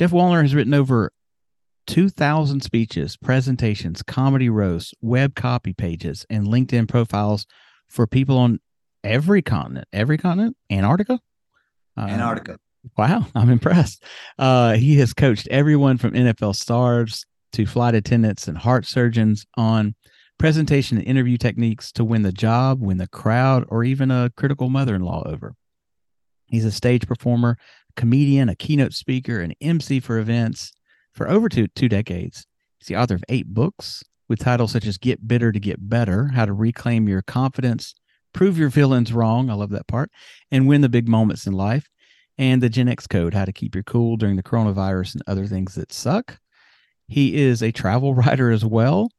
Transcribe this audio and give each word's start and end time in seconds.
Geoff 0.00 0.12
Woliner 0.12 0.40
has 0.40 0.54
written 0.54 0.72
over 0.72 1.12
2,000 1.86 2.62
speeches, 2.62 3.18
presentations, 3.18 4.00
comedy 4.02 4.48
roasts, 4.48 4.94
web 5.02 5.34
copy 5.34 5.74
pages, 5.74 6.24
and 6.30 6.46
LinkedIn 6.46 6.88
profiles 6.88 7.44
for 7.86 8.06
people 8.06 8.38
on 8.38 8.60
every 9.04 9.42
continent. 9.42 9.86
Every 9.92 10.16
continent? 10.16 10.56
Antarctica? 10.70 11.20
Uh, 11.98 12.06
Antarctica. 12.08 12.56
Wow, 12.96 13.26
I'm 13.34 13.50
impressed. 13.50 14.02
Uh, 14.38 14.72
he 14.72 14.98
has 15.00 15.12
coached 15.12 15.46
everyone 15.50 15.98
from 15.98 16.12
NFL 16.12 16.56
stars 16.56 17.26
to 17.52 17.66
flight 17.66 17.94
attendants 17.94 18.48
and 18.48 18.56
heart 18.56 18.86
surgeons 18.86 19.44
on 19.58 19.94
presentation 20.38 20.96
and 20.96 21.06
interview 21.06 21.36
techniques 21.36 21.92
to 21.92 22.04
win 22.04 22.22
the 22.22 22.32
job, 22.32 22.80
win 22.80 22.96
the 22.96 23.06
crowd, 23.06 23.66
or 23.68 23.84
even 23.84 24.10
a 24.10 24.30
critical 24.34 24.70
mother 24.70 24.94
in 24.94 25.02
law 25.02 25.24
over. 25.26 25.52
He's 26.46 26.64
a 26.64 26.72
stage 26.72 27.06
performer 27.06 27.58
comedian, 27.96 28.48
a 28.48 28.54
keynote 28.54 28.94
speaker, 28.94 29.40
an 29.40 29.54
MC 29.60 30.00
for 30.00 30.18
events 30.18 30.72
for 31.12 31.28
over 31.28 31.48
two, 31.48 31.66
two 31.68 31.88
decades. 31.88 32.46
He's 32.78 32.88
the 32.88 32.96
author 32.96 33.14
of 33.14 33.24
eight 33.28 33.52
books 33.52 34.02
with 34.28 34.38
titles 34.38 34.72
such 34.72 34.86
as 34.86 34.96
Get 34.96 35.26
Bitter 35.26 35.52
to 35.52 35.60
Get 35.60 35.88
Better, 35.88 36.28
How 36.28 36.46
to 36.46 36.52
Reclaim 36.52 37.08
Your 37.08 37.22
Confidence, 37.22 37.94
Prove 38.32 38.56
Your 38.58 38.70
Feelings 38.70 39.12
Wrong. 39.12 39.50
I 39.50 39.54
love 39.54 39.70
that 39.70 39.88
part. 39.88 40.10
And 40.50 40.68
Win 40.68 40.80
the 40.80 40.88
Big 40.88 41.08
Moments 41.08 41.46
in 41.46 41.52
Life. 41.52 41.88
And 42.38 42.62
the 42.62 42.70
Gen 42.70 42.88
X 42.88 43.06
Code, 43.06 43.34
How 43.34 43.44
to 43.44 43.52
Keep 43.52 43.74
Your 43.74 43.84
Cool 43.84 44.16
During 44.16 44.36
the 44.36 44.42
Coronavirus 44.42 45.14
and 45.14 45.22
Other 45.26 45.46
Things 45.46 45.74
That 45.74 45.92
Suck. 45.92 46.38
He 47.06 47.42
is 47.42 47.62
a 47.62 47.72
travel 47.72 48.14
writer 48.16 48.50
as 48.50 48.64
well. 48.64 49.10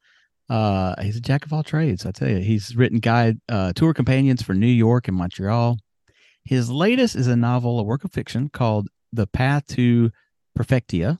Uh, 0.49 1.01
he's 1.01 1.17
a 1.17 1.21
jack 1.21 1.45
of 1.45 1.53
all 1.53 1.63
trades. 1.63 2.05
I 2.05 2.11
tell 2.11 2.29
you, 2.29 2.39
he's 2.39 2.75
written 2.75 2.99
guide 2.99 3.37
uh, 3.47 3.73
tour 3.73 3.93
companions 3.93 4.41
for 4.41 4.53
New 4.53 4.65
York 4.65 5.07
and 5.07 5.15
Montreal. 5.15 5.77
His 6.43 6.69
latest 6.69 7.15
is 7.15 7.27
a 7.27 7.35
novel, 7.35 7.79
a 7.79 7.83
work 7.83 8.03
of 8.03 8.11
fiction 8.11 8.49
called 8.49 8.89
The 9.13 9.27
Path 9.27 9.67
to 9.67 10.11
Perfectia. 10.57 11.19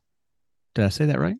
Did 0.75 0.85
I 0.85 0.89
say 0.89 1.05
that 1.05 1.19
right? 1.19 1.37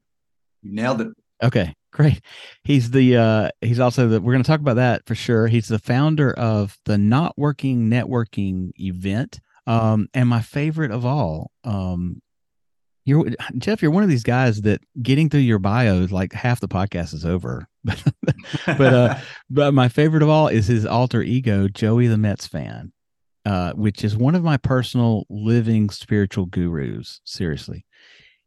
You 0.62 0.74
nailed 0.74 1.02
it. 1.02 1.08
Okay, 1.44 1.74
great. 1.92 2.22
He's 2.64 2.92
the 2.92 3.18
uh 3.18 3.50
he's 3.62 3.80
also 3.80 4.08
the 4.08 4.22
we're 4.22 4.34
going 4.34 4.44
to 4.44 4.48
talk 4.48 4.60
about 4.60 4.76
that 4.76 5.06
for 5.08 5.16
sure. 5.16 5.48
He's 5.48 5.68
the 5.68 5.80
founder 5.80 6.32
of 6.32 6.78
the 6.86 6.98
Not 6.98 7.38
Working 7.38 7.90
Networking 7.90 8.72
event. 8.80 9.40
Um 9.66 10.08
and 10.14 10.30
my 10.30 10.42
favorite 10.42 10.92
of 10.92 11.06
all, 11.06 11.52
um 11.64 12.22
you're 13.04 13.32
Geoff, 13.58 13.82
you're 13.82 13.90
one 13.90 14.04
of 14.04 14.10
these 14.10 14.24
guys 14.24 14.62
that 14.62 14.82
getting 15.02 15.30
through 15.30 15.40
your 15.40 15.58
bio 15.58 16.02
is 16.02 16.12
like 16.12 16.34
half 16.34 16.60
the 16.60 16.68
podcast 16.68 17.16
is 17.16 17.26
over. 17.26 17.68
but 17.84 18.94
uh 18.94 19.18
but 19.50 19.74
my 19.74 19.90
favorite 19.90 20.22
of 20.22 20.30
all 20.30 20.48
is 20.48 20.68
his 20.68 20.86
alter 20.86 21.24
ego, 21.24 21.68
Joey 21.68 22.06
the 22.06 22.18
Mets 22.18 22.46
fan 22.46 22.92
uh, 23.46 23.74
which 23.74 24.04
is 24.04 24.16
one 24.16 24.36
of 24.36 24.44
my 24.44 24.58
personal 24.58 25.26
living 25.30 25.90
spiritual 25.90 26.46
gurus. 26.46 27.22
Seriously, 27.26 27.86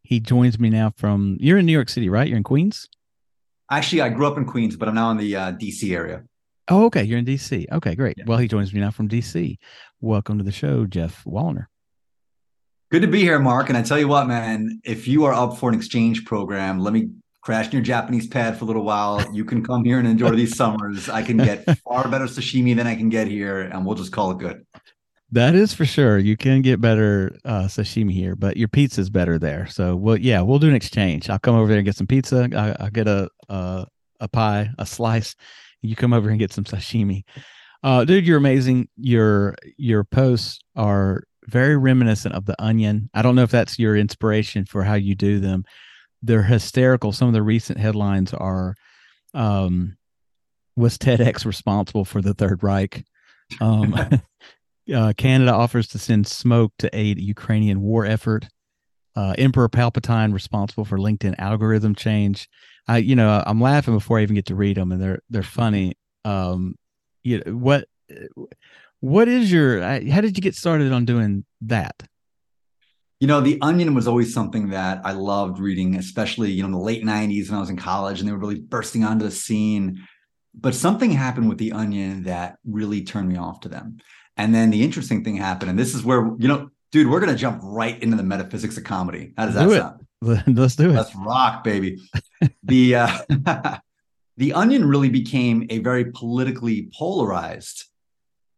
he 0.02 0.20
joins 0.20 0.58
me 0.58 0.70
now 0.70 0.92
from. 0.96 1.36
You're 1.40 1.58
in 1.58 1.66
New 1.66 1.72
York 1.72 1.88
City, 1.88 2.08
right? 2.08 2.28
You're 2.28 2.36
in 2.36 2.44
Queens. 2.44 2.88
Actually, 3.70 4.02
I 4.02 4.10
grew 4.10 4.26
up 4.26 4.36
in 4.36 4.44
Queens, 4.44 4.76
but 4.76 4.88
I'm 4.88 4.94
now 4.94 5.10
in 5.10 5.16
the 5.16 5.34
uh, 5.34 5.52
DC 5.52 5.94
area. 5.94 6.22
Oh, 6.68 6.86
okay. 6.86 7.02
You're 7.02 7.18
in 7.18 7.24
DC. 7.24 7.66
Okay, 7.72 7.94
great. 7.94 8.16
Yeah. 8.18 8.24
Well, 8.26 8.38
he 8.38 8.48
joins 8.48 8.72
me 8.72 8.80
now 8.80 8.90
from 8.90 9.08
DC. 9.08 9.58
Welcome 10.00 10.38
to 10.38 10.44
the 10.44 10.52
show, 10.52 10.86
Geoff 10.86 11.24
Woliner. 11.24 11.66
Good 12.90 13.02
to 13.02 13.08
be 13.08 13.20
here, 13.20 13.38
Mark. 13.38 13.68
And 13.68 13.76
I 13.76 13.82
tell 13.82 13.98
you 13.98 14.08
what, 14.08 14.26
man, 14.26 14.80
if 14.84 15.08
you 15.08 15.24
are 15.24 15.34
up 15.34 15.58
for 15.58 15.68
an 15.68 15.74
exchange 15.74 16.24
program, 16.24 16.78
let 16.78 16.92
me 16.92 17.10
crash 17.44 17.66
in 17.66 17.72
your 17.72 17.82
Japanese 17.82 18.26
pad 18.26 18.58
for 18.58 18.64
a 18.64 18.66
little 18.66 18.84
while. 18.84 19.22
You 19.32 19.44
can 19.44 19.62
come 19.62 19.84
here 19.84 19.98
and 19.98 20.08
enjoy 20.08 20.30
these 20.30 20.56
summers. 20.56 21.10
I 21.10 21.22
can 21.22 21.36
get 21.36 21.64
far 21.84 22.08
better 22.08 22.24
sashimi 22.24 22.74
than 22.74 22.86
I 22.86 22.94
can 22.94 23.10
get 23.10 23.28
here, 23.28 23.60
and 23.60 23.84
we'll 23.84 23.96
just 23.96 24.12
call 24.12 24.30
it 24.30 24.38
good. 24.38 24.66
That 25.30 25.54
is 25.54 25.74
for 25.74 25.84
sure. 25.84 26.18
You 26.18 26.36
can 26.36 26.62
get 26.62 26.80
better 26.80 27.36
uh, 27.44 27.64
sashimi 27.64 28.12
here, 28.12 28.34
but 28.34 28.56
your 28.56 28.68
pizza's 28.68 29.10
better 29.10 29.38
there. 29.38 29.66
So, 29.66 29.94
well, 29.94 30.16
yeah, 30.16 30.40
we'll 30.40 30.58
do 30.58 30.68
an 30.68 30.74
exchange. 30.74 31.28
I'll 31.28 31.38
come 31.38 31.56
over 31.56 31.68
there 31.68 31.78
and 31.78 31.84
get 31.84 31.96
some 31.96 32.06
pizza. 32.06 32.48
I, 32.54 32.82
will 32.82 32.90
get 32.90 33.08
a, 33.08 33.28
a 33.48 33.86
a 34.20 34.28
pie, 34.28 34.70
a 34.78 34.86
slice. 34.86 35.34
You 35.82 35.96
come 35.96 36.12
over 36.12 36.30
and 36.30 36.38
get 36.38 36.52
some 36.52 36.64
sashimi. 36.64 37.24
Uh, 37.82 38.04
dude, 38.04 38.26
you're 38.26 38.38
amazing. 38.38 38.88
Your 38.96 39.54
your 39.76 40.04
posts 40.04 40.60
are 40.76 41.24
very 41.46 41.76
reminiscent 41.76 42.34
of 42.34 42.46
the 42.46 42.60
Onion. 42.62 43.10
I 43.12 43.20
don't 43.20 43.34
know 43.34 43.42
if 43.42 43.50
that's 43.50 43.78
your 43.78 43.96
inspiration 43.96 44.64
for 44.64 44.82
how 44.82 44.94
you 44.94 45.14
do 45.14 45.40
them. 45.40 45.64
They're 46.24 46.42
hysterical. 46.42 47.12
Some 47.12 47.28
of 47.28 47.34
the 47.34 47.42
recent 47.42 47.78
headlines 47.78 48.32
are, 48.32 48.74
um, 49.34 49.96
was 50.76 50.96
TEDx 50.96 51.44
responsible 51.44 52.04
for 52.04 52.22
the 52.22 52.34
Third 52.34 52.62
Reich? 52.62 53.04
Um, 53.60 53.94
uh, 54.94 55.12
Canada 55.16 55.52
offers 55.52 55.88
to 55.88 55.98
send 55.98 56.26
smoke 56.26 56.72
to 56.78 56.90
aid 56.96 57.18
Ukrainian 57.18 57.80
war 57.80 58.06
effort. 58.06 58.48
Uh, 59.16 59.34
Emperor 59.38 59.68
Palpatine 59.68 60.32
responsible 60.32 60.84
for 60.84 60.98
LinkedIn 60.98 61.36
algorithm 61.38 61.94
change. 61.94 62.48
I, 62.88 62.98
you 62.98 63.14
know, 63.14 63.42
I'm 63.46 63.60
laughing 63.60 63.94
before 63.94 64.18
I 64.18 64.22
even 64.22 64.34
get 64.34 64.46
to 64.46 64.54
read 64.54 64.76
them, 64.76 64.92
and 64.92 65.00
they're 65.00 65.20
they're 65.30 65.42
funny. 65.42 65.96
Um, 66.24 66.74
you 67.22 67.42
know, 67.44 67.52
what 67.52 67.86
what 69.00 69.28
is 69.28 69.52
your? 69.52 69.80
How 69.82 70.20
did 70.20 70.36
you 70.36 70.42
get 70.42 70.54
started 70.54 70.92
on 70.92 71.04
doing 71.04 71.44
that? 71.62 72.02
You 73.24 73.28
know, 73.28 73.40
The 73.40 73.58
Onion 73.62 73.94
was 73.94 74.06
always 74.06 74.34
something 74.34 74.68
that 74.68 75.00
I 75.02 75.12
loved 75.12 75.58
reading, 75.58 75.96
especially 75.96 76.52
you 76.52 76.60
know 76.60 76.66
in 76.66 76.72
the 76.72 76.78
late 76.78 77.02
'90s 77.02 77.48
when 77.48 77.56
I 77.56 77.60
was 77.60 77.70
in 77.70 77.78
college, 77.78 78.20
and 78.20 78.28
they 78.28 78.32
were 78.32 78.38
really 78.38 78.60
bursting 78.60 79.02
onto 79.02 79.24
the 79.24 79.30
scene. 79.30 80.06
But 80.54 80.74
something 80.74 81.10
happened 81.10 81.48
with 81.48 81.56
The 81.56 81.72
Onion 81.72 82.24
that 82.24 82.58
really 82.66 83.02
turned 83.02 83.30
me 83.30 83.38
off 83.38 83.60
to 83.60 83.70
them. 83.70 83.96
And 84.36 84.54
then 84.54 84.68
the 84.68 84.82
interesting 84.82 85.24
thing 85.24 85.36
happened, 85.36 85.70
and 85.70 85.78
this 85.78 85.94
is 85.94 86.04
where 86.04 86.32
you 86.38 86.48
know, 86.48 86.68
dude, 86.92 87.08
we're 87.08 87.20
gonna 87.20 87.34
jump 87.34 87.60
right 87.62 87.98
into 88.02 88.14
the 88.14 88.22
metaphysics 88.22 88.76
of 88.76 88.84
comedy. 88.84 89.32
How 89.38 89.46
does 89.46 89.54
that 89.54 89.68
do 89.70 89.74
sound? 89.74 90.06
Let's 90.58 90.76
do 90.76 90.90
it. 90.90 90.92
Let's 90.92 91.16
rock, 91.16 91.64
baby. 91.64 92.02
the 92.62 92.94
uh, 92.94 93.18
the 94.36 94.52
Onion 94.52 94.86
really 94.86 95.08
became 95.08 95.66
a 95.70 95.78
very 95.78 96.12
politically 96.12 96.90
polarized 96.94 97.86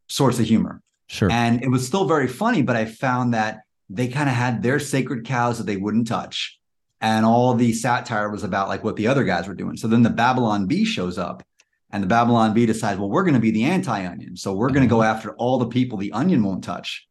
source 0.09 0.41
of 0.41 0.47
humor. 0.47 0.83
Sure. 1.07 1.31
And 1.31 1.63
it 1.63 1.69
was 1.69 1.87
still 1.87 2.09
very 2.09 2.27
funny, 2.27 2.63
but 2.63 2.75
I 2.75 2.85
found 2.87 3.33
that 3.35 3.61
they 3.89 4.09
kind 4.09 4.29
of 4.29 4.35
had 4.35 4.63
their 4.63 4.79
sacred 4.79 5.25
cows 5.25 5.59
that 5.59 5.65
they 5.65 5.77
wouldn't 5.77 6.09
touch. 6.09 6.59
And 7.01 7.27
all 7.27 7.55
the 7.55 7.73
satire 7.73 8.31
was 8.31 8.43
about 8.43 8.69
like 8.69 8.83
what 8.83 8.97
the 8.97 9.07
other 9.07 9.25
guys 9.25 9.47
were 9.47 9.55
doing. 9.55 9.77
So 9.77 9.87
then 9.87 10.03
the 10.03 10.11
Babylon 10.11 10.67
Bee 10.67 10.85
shows 10.85 11.19
up 11.19 11.43
and 11.91 12.03
the 12.03 12.09
Babylon 12.09 12.55
Bee 12.55 12.67
decides, 12.67 12.99
well, 12.99 13.11
we're 13.11 13.23
going 13.23 13.35
to 13.35 13.41
be 13.41 13.51
the 13.51 13.65
anti-onion. 13.65 14.37
So 14.37 14.55
we're 14.55 14.71
going 14.71 14.83
to 14.83 14.89
go 14.89 15.03
uh-huh. 15.03 15.11
after 15.11 15.35
all 15.37 15.59
the 15.59 15.69
people 15.69 15.99
the 15.99 16.13
onion 16.13 16.43
won't 16.43 16.65
touch. 16.65 17.07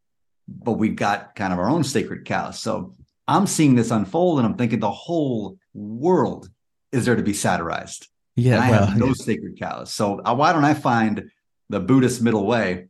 But 0.47 0.74
we've 0.74 0.96
got 0.96 1.36
kind 1.36 1.53
of 1.53 1.59
our 1.59 1.69
own 1.69 1.84
sacred 1.84 2.25
cows. 2.25 2.59
So 2.59 2.94
I'm 3.28 3.47
seeing 3.47 3.75
this 3.75 3.92
unfold 3.92 4.40
and 4.40 4.47
I'm 4.47 4.56
thinking 4.56 4.80
the 4.80 4.92
whole 4.92 5.57
world 5.74 6.50
is 6.92 7.06
there 7.06 7.16
to 7.16 7.24
be 7.24 7.34
satirized. 7.34 8.07
Yeah. 8.36 8.56
And 8.56 8.63
I 8.63 8.72
well, 8.72 8.86
have 8.88 8.97
no 8.97 9.07
yeah. 9.07 9.13
sacred 9.13 9.59
cows. 9.59 9.92
So 9.92 10.19
uh, 10.24 10.36
why 10.36 10.52
don't 10.52 10.66
I 10.66 10.74
find 10.74 11.30
the 11.69 11.80
Buddhist 11.80 12.22
middle 12.22 12.46
way 12.46 12.88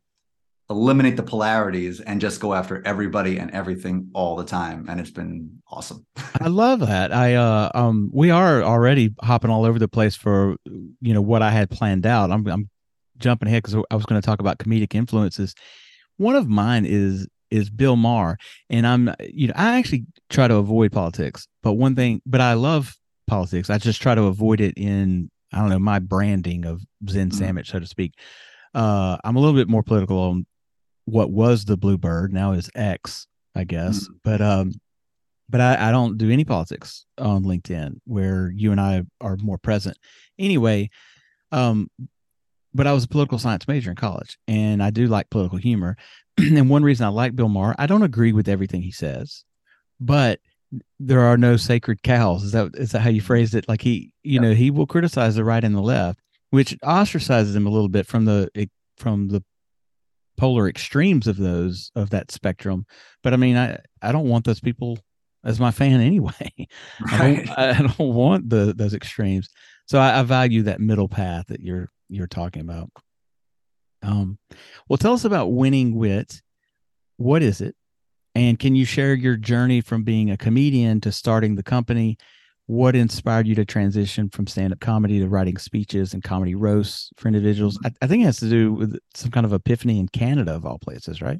eliminate 0.70 1.16
the 1.16 1.24
polarities 1.24 2.00
and 2.00 2.20
just 2.20 2.40
go 2.40 2.54
after 2.54 2.82
everybody 2.86 3.38
and 3.38 3.52
everything 3.52 4.10
all 4.14 4.36
the 4.36 4.44
time 4.44 4.86
and 4.90 5.00
it's 5.00 5.12
been 5.12 5.62
awesome. 5.70 6.06
I 6.42 6.48
love 6.48 6.80
that. 6.82 7.14
I 7.14 7.36
uh 7.36 7.70
um 7.76 8.10
we 8.14 8.32
are 8.32 8.64
already 8.64 9.14
hopping 9.22 9.52
all 9.52 9.66
over 9.66 9.78
the 9.78 9.88
place 9.88 10.16
for 10.16 10.56
you 10.66 11.14
know 11.14 11.22
what 11.22 11.42
i 11.42 11.52
had 11.52 11.70
planned 11.70 12.06
out. 12.06 12.32
I'm, 12.32 12.48
I'm 12.48 12.70
jumping 13.18 13.48
ahead 13.48 13.64
because 13.64 13.82
i 13.92 13.96
was 13.96 14.06
going 14.06 14.20
to 14.20 14.26
talk 14.26 14.40
about 14.40 14.58
comedic 14.58 14.96
influences. 14.96 15.54
One 16.18 16.36
of 16.36 16.48
mine 16.48 16.86
is 16.86 17.28
is 17.52 17.70
bill 17.70 17.96
maher 17.96 18.38
and 18.72 18.88
i'm 18.88 19.14
you 19.30 19.48
know 19.48 19.54
i 19.56 19.78
actually 19.78 20.04
try 20.32 20.48
to 20.48 20.56
avoid 20.56 20.92
politics 20.92 21.48
but 21.62 21.74
one 21.74 21.96
thing 21.96 22.20
but 22.26 22.42
i 22.42 22.54
love 22.54 22.96
politics. 23.28 23.70
I 23.70 23.78
just 23.78 24.02
try 24.02 24.16
to 24.16 24.24
avoid 24.24 24.62
it 24.62 24.74
in 24.78 25.30
i 25.54 25.60
don't 25.60 25.70
know 25.70 25.80
my 25.80 26.00
branding 26.00 26.66
of 26.66 26.82
zen 27.08 27.30
mm-hmm. 27.30 27.38
sandwich 27.38 27.70
so 27.70 27.80
to 27.80 27.88
speak. 27.88 28.14
Uh, 28.74 29.18
I'm 29.24 29.38
a 29.38 29.40
little 29.40 29.56
bit 29.56 29.70
more 29.70 29.84
political 29.84 30.20
on 30.20 30.46
what 31.06 31.32
was 31.32 31.66
the 31.66 31.78
Bluebird 31.78 32.34
now 32.34 32.52
is 32.52 32.70
X, 32.76 33.28
I 33.56 33.64
guess. 33.64 34.04
Mm-hmm. 34.04 34.14
But 34.24 34.42
um, 34.42 34.74
but 35.50 35.62
I, 35.62 35.90
I 35.90 35.92
don't 35.92 36.18
do 36.18 36.32
any 36.32 36.44
politics 36.44 37.06
on 37.18 37.44
LinkedIn 37.44 38.00
where 38.06 38.52
you 38.54 38.72
and 38.72 38.82
I 38.82 39.04
are 39.22 39.38
more 39.38 39.58
present. 39.58 39.98
Anyway, 40.40 40.90
um, 41.52 41.90
but 42.74 42.88
I 42.88 42.94
was 42.94 43.04
a 43.04 43.08
political 43.08 43.40
science 43.40 43.68
major 43.68 43.92
in 43.92 43.96
college, 43.96 44.38
and 44.48 44.82
I 44.82 44.90
do 44.90 45.08
like 45.08 45.30
political 45.30 45.58
humor. 45.58 45.98
and 46.38 46.70
one 46.70 46.84
reason 46.84 47.06
I 47.06 47.10
like 47.10 47.36
Bill 47.36 47.50
Maher, 47.50 47.76
I 47.78 47.86
don't 47.86 48.04
agree 48.04 48.34
with 48.34 48.50
everything 48.50 48.82
he 48.82 48.92
says, 48.92 49.46
but 50.00 50.40
there 51.00 51.22
are 51.22 51.38
no 51.38 51.56
sacred 51.58 52.04
cows. 52.04 52.44
Is 52.44 52.52
that 52.52 52.72
is 52.76 52.92
that 52.92 53.00
how 53.00 53.10
you 53.10 53.22
phrased 53.22 53.56
it? 53.56 53.70
Like 53.70 53.82
he, 53.82 54.12
you 54.24 54.40
know, 54.40 54.54
he 54.54 54.72
will 54.72 54.88
criticize 54.88 55.36
the 55.36 55.44
right 55.44 55.64
and 55.64 55.76
the 55.76 55.82
left, 55.82 56.20
which 56.50 56.78
ostracizes 56.84 57.56
him 57.56 57.68
a 57.68 57.70
little 57.70 57.90
bit 57.90 58.08
from 58.08 58.26
the 58.26 58.50
from 58.98 59.30
the 59.30 59.44
polar 60.38 60.68
extremes 60.68 61.28
of 61.28 61.38
those 61.38 61.92
of 61.96 62.10
that 62.12 62.32
spectrum. 62.32 62.86
But 63.24 63.34
I 63.34 63.38
mean, 63.38 63.58
I 63.58 63.80
I 64.02 64.12
don't 64.12 64.30
want 64.30 64.46
those 64.46 64.60
people 64.60 65.00
as 65.44 65.60
my 65.60 65.72
fan 65.72 66.02
anyway. 66.02 66.52
Right. 67.02 67.20
I, 67.20 67.34
don't, 67.34 67.50
I 67.60 67.82
don't 67.82 68.14
want 68.14 68.50
the 68.50 68.74
those 68.76 68.94
extremes. 68.94 69.50
So 69.88 70.00
I, 70.00 70.20
I 70.20 70.24
value 70.24 70.64
that 70.64 70.82
middle 70.82 71.10
path 71.10 71.48
that 71.48 71.62
you're 71.62 71.90
you're 72.10 72.28
talking 72.28 72.62
about. 72.62 72.90
Um, 74.04 74.38
well, 74.88 74.98
tell 74.98 75.14
us 75.14 75.26
about 75.26 75.54
winning 75.54 75.96
wit. 75.96 76.42
What 77.18 77.42
is 77.42 77.62
it? 77.62 77.76
And 78.36 78.60
can 78.60 78.76
you 78.76 78.86
share 78.86 79.14
your 79.14 79.38
journey 79.38 79.80
from 79.82 80.04
being 80.04 80.30
a 80.30 80.38
comedian 80.38 81.00
to 81.02 81.12
starting 81.12 81.56
the 81.56 81.64
company? 81.64 82.18
What 82.68 82.96
inspired 82.96 83.48
you 83.48 83.56
to 83.56 83.66
transition 83.66 84.30
from 84.30 84.48
stand 84.48 84.74
up 84.74 84.80
comedy 84.80 85.20
to 85.20 85.28
writing 85.28 85.58
speeches 85.58 86.14
and 86.14 86.24
comedy 86.24 86.56
roasts 86.56 87.12
for 87.16 87.28
individuals? 87.28 87.80
I, 87.86 87.92
I 88.02 88.08
think 88.08 88.24
it 88.24 88.26
has 88.26 88.40
to 88.40 88.50
do 88.50 88.74
with 88.74 88.98
some 89.14 89.30
kind 89.30 89.46
of 89.46 89.54
epiphany 89.54 90.00
in 90.00 90.08
Canada, 90.08 90.54
of 90.54 90.66
all 90.66 90.80
places, 90.80 91.22
right? 91.22 91.40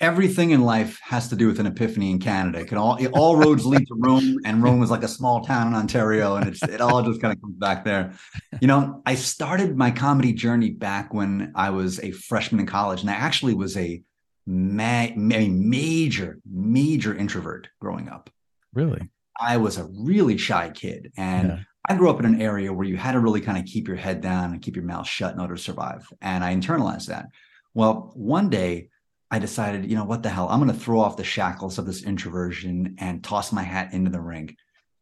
everything 0.00 0.50
in 0.50 0.62
life 0.62 1.00
has 1.00 1.28
to 1.28 1.36
do 1.36 1.46
with 1.48 1.58
an 1.58 1.66
epiphany 1.66 2.10
in 2.10 2.18
Canada. 2.18 2.60
It 2.60 2.68
can 2.68 2.78
all 2.78 2.98
all 3.08 3.36
roads 3.36 3.66
lead 3.66 3.86
to 3.88 3.94
Rome, 3.96 4.36
and 4.44 4.62
Rome 4.62 4.82
is 4.82 4.90
like 4.90 5.02
a 5.02 5.08
small 5.08 5.44
town 5.44 5.68
in 5.68 5.74
Ontario, 5.74 6.36
and 6.36 6.48
it's 6.48 6.62
it 6.62 6.80
all 6.80 7.02
just 7.02 7.20
kind 7.20 7.34
of 7.34 7.40
comes 7.40 7.56
back 7.56 7.84
there. 7.84 8.12
You 8.60 8.68
know, 8.68 9.02
I 9.06 9.14
started 9.14 9.76
my 9.76 9.90
comedy 9.90 10.32
journey 10.32 10.70
back 10.70 11.12
when 11.12 11.52
I 11.54 11.70
was 11.70 12.00
a 12.00 12.12
freshman 12.12 12.60
in 12.60 12.66
college, 12.66 13.00
and 13.00 13.10
I 13.10 13.14
actually 13.14 13.54
was 13.54 13.76
a 13.76 14.02
ma- 14.46 15.08
a 15.16 15.48
major 15.48 16.38
major 16.50 17.14
introvert 17.14 17.68
growing 17.80 18.08
up. 18.08 18.30
Really, 18.72 19.08
I 19.40 19.56
was 19.56 19.78
a 19.78 19.88
really 19.92 20.36
shy 20.36 20.70
kid, 20.70 21.12
and. 21.16 21.48
Yeah. 21.48 21.58
I 21.90 21.94
grew 21.94 22.10
up 22.10 22.20
in 22.20 22.26
an 22.26 22.42
area 22.42 22.70
where 22.70 22.86
you 22.86 22.98
had 22.98 23.12
to 23.12 23.20
really 23.20 23.40
kind 23.40 23.56
of 23.56 23.64
keep 23.64 23.88
your 23.88 23.96
head 23.96 24.20
down 24.20 24.52
and 24.52 24.60
keep 24.60 24.76
your 24.76 24.84
mouth 24.84 25.06
shut 25.06 25.32
in 25.32 25.40
order 25.40 25.54
to 25.54 25.62
survive. 25.62 26.06
And 26.20 26.44
I 26.44 26.54
internalized 26.54 27.06
that. 27.06 27.28
Well, 27.72 28.12
one 28.14 28.50
day 28.50 28.90
I 29.30 29.38
decided, 29.38 29.90
you 29.90 29.96
know, 29.96 30.04
what 30.04 30.22
the 30.22 30.28
hell? 30.28 30.48
I'm 30.48 30.60
going 30.60 30.72
to 30.72 30.78
throw 30.78 31.00
off 31.00 31.16
the 31.16 31.24
shackles 31.24 31.78
of 31.78 31.86
this 31.86 32.02
introversion 32.02 32.96
and 32.98 33.24
toss 33.24 33.52
my 33.52 33.62
hat 33.62 33.92
into 33.92 34.10
the 34.10 34.20
ring. 34.20 34.56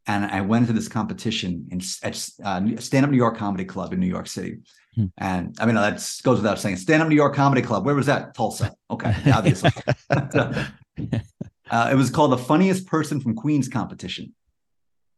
And 0.07 0.25
I 0.25 0.41
went 0.43 0.63
into 0.63 0.73
this 0.73 0.87
competition 0.89 1.67
in, 1.71 1.81
at 2.03 2.29
uh, 2.45 2.61
Stand 2.79 3.05
Up 3.05 3.11
New 3.11 3.17
York 3.17 3.37
Comedy 3.37 3.65
Club 3.65 3.93
in 3.93 3.99
New 3.99 4.07
York 4.07 4.29
City. 4.29 4.59
Hmm. 4.95 5.07
And 5.19 5.57
I 5.59 5.67
mean, 5.67 5.75
that 5.75 5.95
goes 6.23 6.39
without 6.39 6.61
saying. 6.61 6.77
Stand 6.77 7.03
Up 7.03 7.09
New 7.09 7.17
York 7.17 7.35
Comedy 7.35 7.63
Club. 7.63 7.85
Where 7.85 7.95
was 7.95 8.07
that? 8.07 8.35
Tulsa. 8.35 8.73
Okay, 8.91 9.15
obviously. 9.33 9.71
uh, 11.71 11.89
it 11.93 11.95
was 11.95 12.11
called 12.11 12.33
the 12.33 12.39
Funniest 12.39 12.87
Person 12.87 13.21
from 13.21 13.35
Queens 13.35 13.69
competition. 13.69 14.35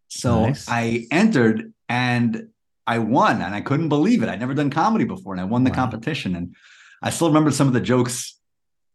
So 0.08 0.46
nice. 0.46 0.66
I 0.68 1.06
entered 1.10 1.72
and 1.88 2.48
I 2.86 3.00
won, 3.00 3.42
and 3.42 3.54
I 3.54 3.60
couldn't 3.60 3.90
believe 3.90 4.22
it. 4.22 4.30
I'd 4.30 4.40
never 4.40 4.54
done 4.54 4.70
comedy 4.70 5.04
before, 5.04 5.34
and 5.34 5.40
I 5.40 5.44
won 5.44 5.64
the 5.64 5.70
wow. 5.70 5.76
competition. 5.76 6.34
And 6.34 6.56
I 7.02 7.10
still 7.10 7.28
remember 7.28 7.50
some 7.50 7.66
of 7.66 7.74
the 7.74 7.80
jokes 7.80 8.38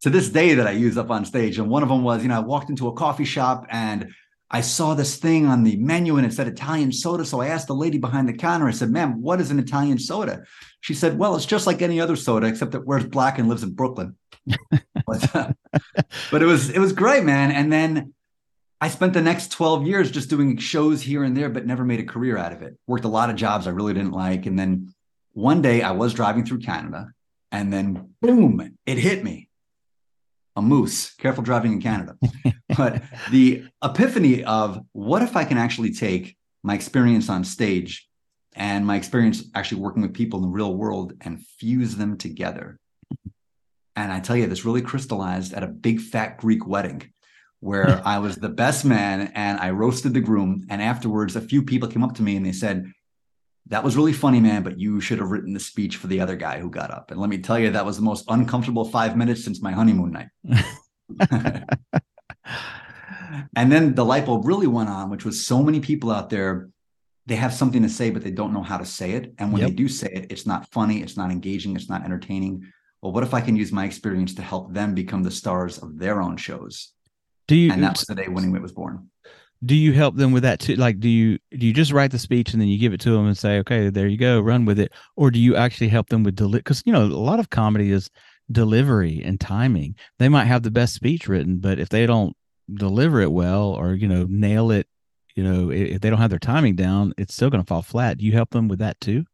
to 0.01 0.09
this 0.09 0.29
day 0.29 0.55
that 0.55 0.67
I 0.67 0.71
use 0.71 0.97
up 0.97 1.11
on 1.11 1.25
stage. 1.25 1.59
And 1.59 1.69
one 1.69 1.83
of 1.83 1.89
them 1.89 2.03
was, 2.03 2.23
you 2.23 2.27
know, 2.27 2.35
I 2.35 2.39
walked 2.39 2.69
into 2.69 2.87
a 2.87 2.93
coffee 2.93 3.23
shop 3.23 3.65
and 3.69 4.13
I 4.51 4.61
saw 4.61 4.93
this 4.93 5.15
thing 5.15 5.45
on 5.45 5.63
the 5.63 5.77
menu 5.77 6.17
and 6.17 6.25
it 6.25 6.33
said 6.33 6.47
Italian 6.47 6.91
soda. 6.91 7.23
So 7.23 7.39
I 7.39 7.47
asked 7.47 7.67
the 7.67 7.75
lady 7.75 7.97
behind 7.97 8.27
the 8.27 8.33
counter, 8.33 8.67
I 8.67 8.71
said, 8.71 8.91
ma'am, 8.91 9.21
what 9.21 9.39
is 9.39 9.49
an 9.49 9.59
Italian 9.59 9.97
soda? 9.97 10.43
She 10.81 10.93
said, 10.93 11.17
well, 11.17 11.35
it's 11.35 11.45
just 11.45 11.65
like 11.65 11.81
any 11.81 12.01
other 12.01 12.17
soda, 12.17 12.47
except 12.47 12.75
it 12.75 12.85
wears 12.85 13.05
black 13.05 13.39
and 13.39 13.47
lives 13.47 13.63
in 13.63 13.73
Brooklyn. 13.73 14.17
but, 15.05 15.35
uh, 15.35 15.53
it 16.31 16.45
was 16.45 16.69
it 16.69 16.79
was 16.79 16.93
great, 16.93 17.23
man. 17.23 17.51
And 17.51 17.71
then 17.71 18.13
I 18.81 18.89
spent 18.89 19.13
the 19.13 19.21
next 19.21 19.51
12 19.51 19.87
years 19.87 20.11
just 20.11 20.29
doing 20.29 20.57
shows 20.57 21.01
here 21.01 21.23
and 21.23 21.37
there, 21.37 21.49
but 21.49 21.65
never 21.65 21.85
made 21.85 22.01
a 22.01 22.05
career 22.05 22.37
out 22.37 22.51
of 22.51 22.61
it. 22.61 22.77
Worked 22.85 23.05
a 23.05 23.09
lot 23.09 23.29
of 23.29 23.37
jobs 23.37 23.65
I 23.65 23.71
really 23.71 23.93
didn't 23.93 24.11
like. 24.11 24.45
And 24.45 24.59
then 24.59 24.93
one 25.31 25.61
day 25.61 25.81
I 25.81 25.91
was 25.91 26.13
driving 26.13 26.45
through 26.45 26.59
Canada 26.59 27.07
and 27.51 27.71
then 27.71 28.15
boom, 28.21 28.75
it 28.85 28.97
hit 28.97 29.23
me 29.23 29.47
a 30.55 30.61
moose. 30.61 31.13
Careful 31.15 31.43
driving 31.43 31.73
in 31.73 31.81
Canada. 31.81 32.17
but 32.77 33.01
the 33.31 33.65
epiphany 33.83 34.43
of 34.43 34.79
what 34.91 35.21
if 35.21 35.35
I 35.35 35.45
can 35.45 35.57
actually 35.57 35.93
take 35.93 36.35
my 36.63 36.75
experience 36.75 37.29
on 37.29 37.43
stage 37.43 38.07
and 38.55 38.85
my 38.85 38.95
experience 38.95 39.43
actually 39.55 39.81
working 39.81 40.01
with 40.01 40.13
people 40.13 40.39
in 40.39 40.43
the 40.43 40.51
real 40.51 40.75
world 40.75 41.13
and 41.21 41.41
fuse 41.41 41.95
them 41.95 42.17
together. 42.17 42.79
And 43.95 44.11
I 44.11 44.19
tell 44.19 44.35
you, 44.35 44.47
this 44.47 44.65
really 44.65 44.81
crystallized 44.81 45.53
at 45.53 45.63
a 45.63 45.67
big 45.67 46.01
fat 46.01 46.37
Greek 46.37 46.65
wedding 46.67 47.11
where 47.59 48.01
I 48.05 48.19
was 48.19 48.35
the 48.35 48.49
best 48.49 48.85
man 48.85 49.31
and 49.35 49.59
I 49.59 49.71
roasted 49.71 50.13
the 50.13 50.21
groom. 50.21 50.65
And 50.69 50.81
afterwards, 50.81 51.35
a 51.35 51.41
few 51.41 51.63
people 51.63 51.89
came 51.89 52.03
up 52.03 52.15
to 52.15 52.23
me 52.23 52.35
and 52.35 52.45
they 52.45 52.51
said, 52.51 52.91
that 53.67 53.83
was 53.83 53.95
really 53.95 54.13
funny, 54.13 54.39
man, 54.41 54.61
but 54.61 54.79
you 54.79 54.99
should 54.99 55.19
have 55.19 55.31
written 55.31 55.53
the 55.53 55.59
speech 55.59 55.95
for 55.97 56.07
the 56.07 56.19
other 56.19 56.35
guy 56.35 56.59
who 56.59 56.69
got 56.69 56.91
up. 56.91 57.11
And 57.11 57.19
let 57.19 57.29
me 57.29 57.37
tell 57.37 57.57
you, 57.57 57.71
that 57.71 57.85
was 57.85 57.95
the 57.95 58.03
most 58.03 58.25
uncomfortable 58.27 58.83
five 58.83 59.15
minutes 59.15 59.43
since 59.43 59.61
my 59.61 59.71
honeymoon 59.71 60.11
night. 60.11 60.27
and 63.55 63.71
then 63.71 63.95
the 63.95 64.03
light 64.03 64.25
bulb 64.25 64.45
really 64.45 64.67
went 64.67 64.89
on, 64.89 65.09
which 65.09 65.23
was 65.23 65.47
so 65.47 65.63
many 65.63 65.79
people 65.79 66.11
out 66.11 66.29
there, 66.29 66.69
they 67.25 67.35
have 67.35 67.53
something 67.53 67.83
to 67.83 67.89
say, 67.89 68.09
but 68.09 68.21
they 68.21 68.31
don't 68.31 68.53
know 68.53 68.63
how 68.63 68.77
to 68.77 68.85
say 68.85 69.11
it. 69.11 69.33
And 69.37 69.53
when 69.53 69.61
yep. 69.61 69.69
they 69.69 69.75
do 69.75 69.87
say 69.87 70.09
it, 70.11 70.27
it's 70.29 70.45
not 70.45 70.69
funny, 70.71 71.01
it's 71.01 71.15
not 71.15 71.31
engaging, 71.31 71.75
it's 71.75 71.89
not 71.89 72.03
entertaining. 72.03 72.69
Well, 73.03 73.11
what 73.11 73.23
if 73.23 73.33
I 73.33 73.41
can 73.41 73.57
use 73.57 73.73
my 73.73 73.83
experience 73.83 74.33
to 74.35 74.41
help 74.41 74.73
them 74.73 74.95
become 74.95 75.23
the 75.23 75.31
stars 75.31 75.77
of 75.77 75.99
their 75.99 76.21
own 76.21 76.37
shows? 76.37 76.93
Do 77.49 77.55
you? 77.57 77.69
And 77.69 77.83
that's 77.83 78.05
the 78.05 78.15
day 78.15 78.29
Winning 78.29 78.53
Wit 78.53 78.61
was 78.61 78.71
born. 78.71 79.09
Do 79.65 79.75
you 79.75 79.91
help 79.91 80.15
them 80.15 80.31
with 80.31 80.43
that 80.43 80.61
too? 80.61 80.75
Like 80.75 81.01
do 81.01 81.09
you 81.09 81.37
do 81.51 81.65
you 81.65 81.73
just 81.73 81.91
write 81.91 82.11
the 82.11 82.19
speech 82.19 82.53
and 82.53 82.61
then 82.61 82.69
you 82.69 82.79
give 82.79 82.93
it 82.93 83.01
to 83.01 83.11
them 83.11 83.27
and 83.27 83.37
say 83.37 83.59
okay 83.59 83.89
there 83.89 84.07
you 84.07 84.17
go 84.17 84.39
run 84.39 84.63
with 84.63 84.79
it. 84.79 84.93
Or 85.17 85.31
do 85.31 85.39
you 85.39 85.57
actually 85.57 85.89
help 85.89 86.07
them 86.09 86.23
with 86.23 86.35
deli 86.35 86.59
because 86.59 86.81
you 86.85 86.93
know 86.93 87.03
a 87.03 87.07
lot 87.07 87.39
of 87.39 87.49
comedy 87.49 87.91
is 87.91 88.09
delivery 88.51 89.21
and 89.23 89.37
timing. 89.37 89.95
They 90.19 90.29
might 90.29 90.45
have 90.45 90.63
the 90.63 90.71
best 90.71 90.93
speech 90.93 91.27
written 91.27 91.59
but 91.59 91.79
if 91.79 91.89
they 91.89 92.05
don't 92.05 92.35
deliver 92.73 93.19
it 93.19 93.31
well 93.31 93.71
or 93.71 93.93
you 93.93 94.07
know 94.07 94.25
nail 94.29 94.71
it 94.71 94.87
you 95.35 95.43
know 95.43 95.71
if 95.71 95.99
they 95.99 96.09
don't 96.09 96.19
have 96.19 96.29
their 96.29 96.39
timing 96.39 96.77
down 96.77 97.13
it's 97.17 97.33
still 97.33 97.49
going 97.49 97.63
to 97.63 97.67
fall 97.67 97.81
flat. 97.81 98.17
Do 98.17 98.25
you 98.25 98.31
help 98.31 98.51
them 98.51 98.69
with 98.69 98.79
that 98.79 98.99
too? 99.01 99.25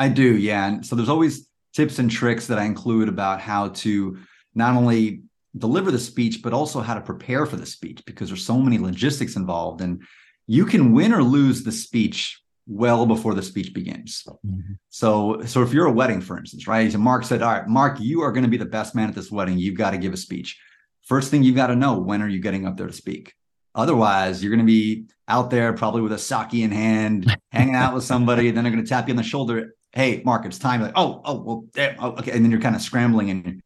I 0.00 0.08
do 0.08 0.36
yeah. 0.36 0.66
And 0.66 0.86
so 0.86 0.94
there's 0.94 1.08
always 1.08 1.47
tips 1.78 1.98
and 1.98 2.10
tricks 2.10 2.46
that 2.48 2.58
i 2.58 2.64
include 2.64 3.08
about 3.08 3.40
how 3.40 3.68
to 3.68 4.18
not 4.54 4.74
only 4.74 5.22
deliver 5.56 5.90
the 5.90 5.98
speech, 5.98 6.42
but 6.42 6.52
also 6.52 6.80
how 6.80 6.94
to 6.94 7.00
prepare 7.00 7.46
for 7.46 7.56
the 7.56 7.66
speech 7.66 8.02
because 8.06 8.28
there's 8.28 8.44
so 8.44 8.58
many 8.58 8.78
logistics 8.78 9.36
involved. 9.36 9.80
And 9.80 10.02
you 10.46 10.66
can 10.66 10.92
win 10.92 11.12
or 11.12 11.22
lose 11.22 11.62
the 11.62 11.72
speech 11.72 12.40
well 12.66 13.06
before 13.06 13.34
the 13.34 13.42
speech 13.42 13.72
begins. 13.72 14.24
Mm-hmm. 14.26 14.74
So, 14.90 15.42
so 15.46 15.62
if 15.62 15.72
you're 15.72 15.86
a 15.86 15.92
wedding, 15.92 16.20
for 16.20 16.38
instance, 16.38 16.66
right? 16.66 16.90
So 16.90 16.98
Mark 16.98 17.24
said, 17.24 17.42
All 17.42 17.52
right, 17.52 17.66
Mark, 17.66 17.98
you 18.00 18.20
are 18.22 18.32
going 18.32 18.44
to 18.44 18.50
be 18.50 18.56
the 18.56 18.66
best 18.66 18.94
man 18.94 19.08
at 19.08 19.14
this 19.14 19.30
wedding. 19.30 19.58
You've 19.58 19.78
got 19.78 19.92
to 19.92 19.98
give 19.98 20.12
a 20.12 20.18
speech. 20.18 20.60
First 21.02 21.30
thing 21.30 21.42
you've 21.42 21.56
got 21.56 21.68
to 21.68 21.76
know 21.76 21.98
when 21.98 22.20
are 22.20 22.28
you 22.28 22.40
getting 22.40 22.66
up 22.66 22.76
there 22.76 22.86
to 22.86 22.92
speak? 22.92 23.34
Otherwise, 23.74 24.42
you're 24.42 24.50
going 24.50 24.66
to 24.66 24.70
be 24.70 25.06
out 25.28 25.50
there 25.50 25.72
probably 25.72 26.02
with 26.02 26.12
a 26.12 26.18
sake 26.18 26.54
in 26.54 26.70
hand, 26.70 27.34
hanging 27.52 27.74
out 27.74 27.94
with 27.94 28.04
somebody. 28.04 28.48
And 28.48 28.56
then 28.56 28.64
they're 28.64 28.72
going 28.72 28.84
to 28.84 28.88
tap 28.88 29.08
you 29.08 29.12
on 29.12 29.16
the 29.16 29.22
shoulder. 29.22 29.74
Hey, 29.98 30.22
Mark, 30.24 30.46
it's 30.46 30.60
time. 30.60 30.80
Like, 30.80 30.92
oh, 30.94 31.20
oh, 31.24 31.40
well, 31.40 31.64
oh, 31.98 32.10
okay. 32.18 32.30
And 32.30 32.44
then 32.44 32.52
you're 32.52 32.60
kind 32.60 32.76
of 32.76 32.82
scrambling 32.82 33.30
and 33.30 33.60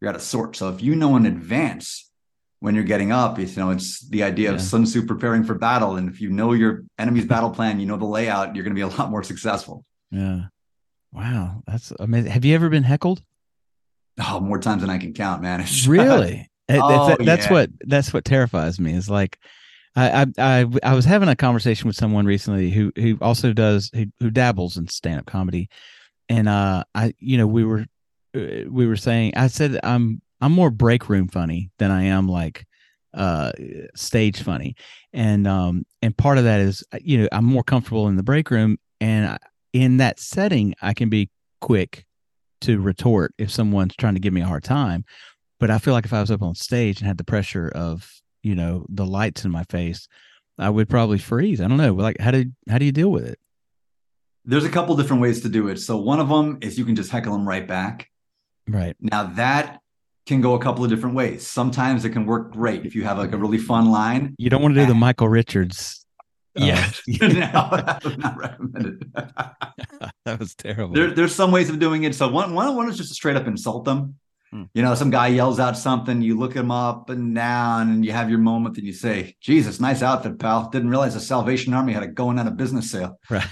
you're 0.00 0.08
out 0.08 0.16
of 0.16 0.22
sort. 0.22 0.56
So 0.56 0.70
if 0.70 0.82
you 0.82 0.96
know 0.96 1.14
in 1.16 1.26
advance 1.26 2.10
when 2.60 2.74
you're 2.74 2.84
getting 2.84 3.12
up, 3.12 3.38
you 3.38 3.46
know, 3.56 3.68
it's 3.68 4.00
the 4.08 4.22
idea 4.22 4.48
yeah. 4.48 4.54
of 4.54 4.62
Sun 4.62 4.84
Tzu 4.84 5.04
preparing 5.04 5.44
for 5.44 5.52
battle. 5.52 5.96
And 5.96 6.08
if 6.08 6.22
you 6.22 6.30
know 6.30 6.54
your 6.54 6.84
enemy's 6.98 7.26
battle 7.26 7.50
plan, 7.50 7.80
you 7.80 7.84
know 7.84 7.98
the 7.98 8.06
layout, 8.06 8.56
you're 8.56 8.64
going 8.64 8.74
to 8.74 8.78
be 8.78 8.80
a 8.80 8.86
lot 8.98 9.10
more 9.10 9.22
successful. 9.22 9.84
Yeah. 10.10 10.44
Wow. 11.12 11.62
That's 11.66 11.92
amazing. 12.00 12.30
Have 12.30 12.46
you 12.46 12.54
ever 12.54 12.70
been 12.70 12.84
heckled? 12.84 13.22
Oh, 14.26 14.40
more 14.40 14.60
times 14.60 14.80
than 14.80 14.88
I 14.88 14.96
can 14.96 15.12
count, 15.12 15.42
man. 15.42 15.66
Really? 15.86 16.48
oh, 16.70 17.08
that's, 17.08 17.24
that's 17.26 17.46
yeah. 17.48 17.52
what, 17.52 17.70
that's 17.80 18.10
what 18.14 18.24
terrifies 18.24 18.80
me 18.80 18.94
is 18.94 19.10
like, 19.10 19.38
I, 19.96 20.26
I 20.38 20.66
I 20.82 20.94
was 20.94 21.04
having 21.04 21.28
a 21.28 21.36
conversation 21.36 21.86
with 21.86 21.96
someone 21.96 22.26
recently 22.26 22.70
who 22.70 22.92
who 22.96 23.16
also 23.20 23.52
does 23.52 23.90
who, 23.94 24.06
who 24.18 24.30
dabbles 24.30 24.76
in 24.76 24.88
stand 24.88 25.20
up 25.20 25.26
comedy, 25.26 25.68
and 26.28 26.48
uh 26.48 26.84
I 26.94 27.14
you 27.18 27.38
know 27.38 27.46
we 27.46 27.64
were 27.64 27.86
uh, 28.34 28.64
we 28.68 28.86
were 28.86 28.96
saying 28.96 29.32
i 29.36 29.46
said 29.46 29.78
i'm 29.84 30.20
i'm 30.40 30.52
more 30.52 30.70
break 30.70 31.08
room 31.08 31.28
funny 31.28 31.70
than 31.78 31.90
i 31.90 32.02
am 32.02 32.28
like 32.28 32.66
uh 33.14 33.52
stage 33.94 34.42
funny. 34.42 34.74
And 35.12 35.46
um 35.46 35.84
and 36.02 36.16
part 36.16 36.38
of 36.38 36.44
that 36.44 36.60
is 36.60 36.82
uh, 36.92 36.98
you 37.00 37.18
know 37.18 37.28
i'm 37.30 37.44
more 37.44 37.62
comfortable 37.62 38.08
in 38.08 38.16
the 38.16 38.22
break 38.24 38.50
room. 38.50 38.78
And 39.00 39.38
in 39.72 39.98
that 39.98 40.18
setting 40.18 40.74
i 40.82 40.92
can 40.94 41.08
be 41.08 41.30
quick 41.60 42.04
to 42.62 42.80
retort 42.80 43.34
if 43.38 43.50
someone's 43.50 43.94
trying 43.96 44.14
to 44.14 44.20
give 44.20 44.32
me 44.32 44.40
a 44.40 44.46
hard 44.46 44.64
time. 44.64 45.04
But 45.60 45.70
i 45.70 45.78
feel 45.78 45.94
like 45.94 46.04
if 46.06 46.12
i 46.12 46.20
was 46.20 46.30
up 46.32 46.42
on 46.42 46.56
stage 46.56 46.98
and 46.98 47.06
had 47.06 47.18
the 47.18 47.24
pressure 47.24 47.68
of 47.68 48.10
you 48.44 48.54
know 48.54 48.86
the 48.88 49.06
lights 49.06 49.44
in 49.44 49.50
my 49.50 49.64
face 49.64 50.06
i 50.58 50.68
would 50.70 50.88
probably 50.88 51.18
freeze 51.18 51.60
i 51.60 51.66
don't 51.66 51.78
know 51.78 51.94
like 51.94 52.18
how 52.20 52.30
do 52.30 52.44
how 52.68 52.78
do 52.78 52.84
you 52.84 52.92
deal 52.92 53.10
with 53.10 53.24
it 53.24 53.38
there's 54.44 54.64
a 54.64 54.70
couple 54.70 54.94
different 54.94 55.22
ways 55.22 55.40
to 55.40 55.48
do 55.48 55.68
it 55.68 55.78
so 55.78 55.96
one 55.96 56.20
of 56.20 56.28
them 56.28 56.58
is 56.60 56.78
you 56.78 56.84
can 56.84 56.94
just 56.94 57.10
heckle 57.10 57.32
them 57.32 57.48
right 57.48 57.66
back 57.66 58.10
Right. 58.68 58.96
Now 59.00 59.24
that 59.24 59.80
can 60.26 60.40
go 60.40 60.54
a 60.54 60.58
couple 60.58 60.84
of 60.84 60.90
different 60.90 61.14
ways. 61.14 61.46
Sometimes 61.46 62.04
it 62.04 62.10
can 62.10 62.24
work 62.24 62.52
great 62.52 62.86
if 62.86 62.94
you 62.94 63.04
have 63.04 63.18
like 63.18 63.32
a 63.32 63.36
really 63.36 63.58
fun 63.58 63.90
line. 63.90 64.34
You 64.38 64.48
don't 64.48 64.62
want 64.62 64.74
to 64.74 64.80
do 64.80 64.86
the 64.86 64.94
Michael 64.94 65.28
Richards. 65.28 66.06
uh, 66.58 66.64
Yeah, 66.64 66.90
no, 67.20 67.28
that 67.28 68.00
was 68.02 68.16
not 68.16 68.36
recommended. 68.38 69.12
that 70.24 70.38
was 70.38 70.54
terrible. 70.54 70.94
there, 70.94 71.10
there's 71.10 71.34
some 71.34 71.50
ways 71.52 71.68
of 71.68 71.78
doing 71.78 72.04
it. 72.04 72.14
So 72.14 72.28
one, 72.28 72.54
one, 72.54 72.74
one 72.74 72.88
is 72.88 72.96
just 72.96 73.10
to 73.10 73.14
straight 73.14 73.36
up 73.36 73.46
insult 73.46 73.84
them. 73.84 74.16
You 74.72 74.82
know, 74.82 74.94
some 74.94 75.10
guy 75.10 75.26
yells 75.28 75.58
out 75.58 75.76
something, 75.76 76.22
you 76.22 76.38
look 76.38 76.54
him 76.54 76.70
up 76.70 77.10
and 77.10 77.34
down, 77.34 77.90
and 77.90 78.04
you 78.04 78.12
have 78.12 78.30
your 78.30 78.38
moment, 78.38 78.78
and 78.78 78.86
you 78.86 78.92
say, 78.92 79.34
"Jesus, 79.40 79.80
nice 79.80 80.00
outfit, 80.00 80.38
pal." 80.38 80.68
Didn't 80.70 80.90
realize 80.90 81.14
the 81.14 81.20
Salvation 81.20 81.74
Army 81.74 81.92
had 81.92 82.04
a 82.04 82.06
going 82.06 82.38
on 82.38 82.46
a 82.46 82.52
business 82.52 82.90
sale. 82.90 83.18
right. 83.30 83.44